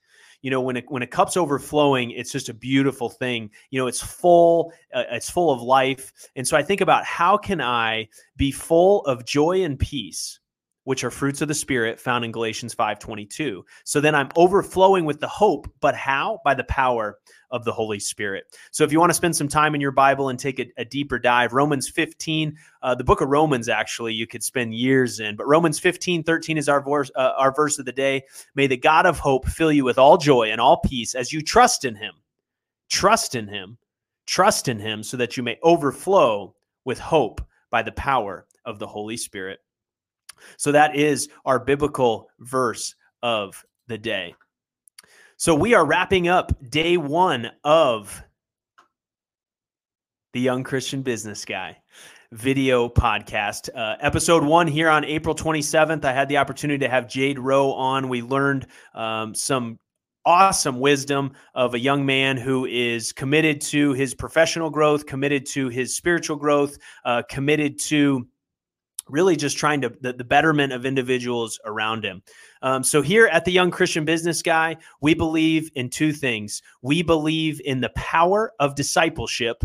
You 0.42 0.52
know 0.52 0.62
when 0.62 0.78
it, 0.78 0.86
when 0.90 1.04
a 1.04 1.08
cup's 1.08 1.38
overflowing 1.38 2.12
it's 2.12 2.32
just 2.32 2.50
a 2.50 2.54
beautiful 2.54 3.10
thing. 3.10 3.50
You 3.72 3.80
know 3.80 3.88
it's 3.88 4.04
full 4.04 4.72
uh, 4.94 5.06
it's 5.12 5.30
full 5.30 5.52
of 5.52 5.62
life. 5.62 6.12
And 6.36 6.48
so 6.48 6.58
i 6.58 6.64
think 6.64 6.82
about 6.82 7.06
how 7.06 7.38
can 7.38 7.62
i 7.62 8.08
be 8.36 8.52
full 8.52 9.06
of 9.06 9.26
joy 9.26 9.64
and 9.64 9.80
peace 9.80 10.40
which 10.86 11.04
are 11.04 11.12
fruits 11.12 11.42
of 11.42 11.48
the 11.48 11.54
spirit 11.54 12.00
found 12.00 12.26
in 12.26 12.32
galatians 12.32 12.76
5.22 12.76 13.62
so 13.84 14.02
then 14.02 14.16
i'm 14.16 14.30
overflowing 14.36 15.06
with 15.06 15.20
the 15.20 15.28
hope 15.28 15.68
but 15.80 15.96
how 15.96 16.40
by 16.44 16.54
the 16.54 16.64
power 16.66 17.18
of 17.54 17.64
the 17.64 17.72
Holy 17.72 18.00
Spirit. 18.00 18.46
So 18.72 18.84
if 18.84 18.92
you 18.92 19.00
want 19.00 19.12
to 19.12 19.14
spend 19.14 19.36
some 19.36 19.48
time 19.48 19.76
in 19.76 19.80
your 19.80 19.92
Bible 19.92 20.30
and 20.30 20.40
take 20.40 20.60
a, 20.60 20.66
a 20.78 20.84
deeper 20.84 21.20
dive, 21.20 21.54
Romans 21.54 21.88
15, 21.88 22.58
uh, 22.82 22.96
the 22.96 23.04
book 23.04 23.22
of 23.22 23.30
Romans, 23.30 23.70
actually, 23.70 24.12
you 24.12 24.26
could 24.26 24.44
spend 24.44 24.74
years 24.74 25.20
in, 25.20 25.36
but 25.36 25.48
Romans 25.48 25.80
15, 25.80 26.24
13 26.24 26.58
is 26.58 26.68
our 26.68 26.82
verse, 26.82 27.12
uh, 27.16 27.34
our 27.38 27.54
verse 27.54 27.78
of 27.78 27.86
the 27.86 27.92
day. 27.92 28.24
May 28.56 28.66
the 28.66 28.76
God 28.76 29.06
of 29.06 29.20
hope 29.20 29.48
fill 29.48 29.72
you 29.72 29.86
with 29.86 30.00
all 30.00 30.18
joy 30.18 30.50
and 30.50 30.60
all 30.60 30.78
peace 30.78 31.14
as 31.14 31.32
you 31.32 31.44
trust 31.44 31.86
in 31.86 31.96
him. 31.96 32.16
Trust 32.90 33.36
in 33.36 33.48
him. 33.48 33.78
Trust 34.26 34.68
in 34.68 34.80
him 34.80 35.04
so 35.04 35.16
that 35.18 35.38
you 35.38 35.44
may 35.44 35.60
overflow 35.62 36.56
with 36.86 36.98
hope 36.98 37.40
by 37.70 37.84
the 37.84 37.92
power 37.92 38.48
of 38.66 38.80
the 38.80 38.88
Holy 38.88 39.16
Spirit. 39.16 39.60
So 40.58 40.72
that 40.72 40.96
is 40.96 41.30
our 41.46 41.60
biblical 41.60 42.30
verse 42.40 42.96
of 43.22 43.64
the 43.88 43.98
day. 43.98 44.36
So 45.38 45.56
we 45.56 45.74
are 45.74 45.86
wrapping 45.86 46.28
up 46.28 46.54
day 46.70 46.98
one 46.98 47.52
of 47.64 48.24
the 50.34 50.40
Young 50.40 50.64
Christian 50.64 51.02
Business 51.02 51.46
Guy 51.46 51.78
video 52.32 52.90
podcast. 52.90 53.70
Uh, 53.76 53.96
episode 54.00 54.44
one 54.44 54.68
here 54.68 54.90
on 54.90 55.06
April 55.06 55.36
27th. 55.36 56.04
I 56.04 56.14
had 56.14 56.28
the 56.28 56.38
opportunity 56.38 56.80
to 56.80 56.90
have 56.90 57.08
Jade 57.08 57.38
Rowe 57.38 57.74
on. 57.74 58.10
We 58.10 58.24
learned 58.24 58.66
um, 58.96 59.36
some 59.36 59.78
awesome 60.26 60.80
wisdom 60.80 61.34
of 61.54 61.74
a 61.74 61.80
young 61.80 62.06
man 62.06 62.38
who 62.38 62.66
is 62.66 63.12
committed 63.12 63.62
to 63.62 63.94
his 63.94 64.16
professional 64.16 64.70
growth, 64.70 65.06
committed 65.06 65.46
to 65.48 65.70
his 65.70 65.96
spiritual 65.96 66.38
growth, 66.38 66.78
uh, 67.06 67.22
committed 67.30 67.80
to 67.80 68.28
really 69.08 69.36
just 69.36 69.58
trying 69.58 69.82
to 69.82 69.94
the, 70.02 70.14
the 70.14 70.24
betterment 70.24 70.74
of 70.74 70.86
individuals 70.86 71.60
around 71.66 72.06
him. 72.06 72.22
Um, 72.62 72.84
so 72.84 73.02
here 73.02 73.28
at 73.28 73.46
the 73.46 73.52
Young 73.52 73.72
Christian 73.72 74.06
Business 74.06 74.42
Guy, 74.42 74.78
we 75.02 75.14
believe 75.14 75.72
in 75.76 75.90
two 75.90 76.14
things. 76.14 76.62
We 76.82 77.02
believe 77.02 77.62
in 77.66 77.82
the 77.82 77.90
power 77.90 78.54
of 78.60 78.76
discipleship, 78.76 79.64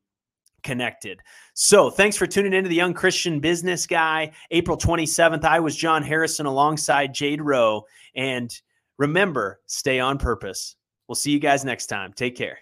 connected. 0.64 1.20
So, 1.54 1.90
thanks 1.90 2.18
for 2.18 2.26
tuning 2.26 2.54
into 2.54 2.70
the 2.70 2.76
Young 2.76 2.94
Christian 2.94 3.40
Business 3.40 3.86
Guy. 3.86 4.32
April 4.52 4.78
27th, 4.78 5.44
I 5.44 5.60
was 5.60 5.76
John 5.76 6.02
Harrison 6.02 6.46
alongside 6.46 7.14
Jade 7.14 7.42
Rowe. 7.42 7.86
And 8.16 8.52
remember, 8.98 9.60
stay 9.66 10.00
on 10.00 10.18
purpose. 10.18 10.76
We'll 11.08 11.16
see 11.16 11.32
you 11.32 11.40
guys 11.40 11.66
next 11.66 11.88
time. 11.88 12.14
Take 12.14 12.36
care. 12.36 12.60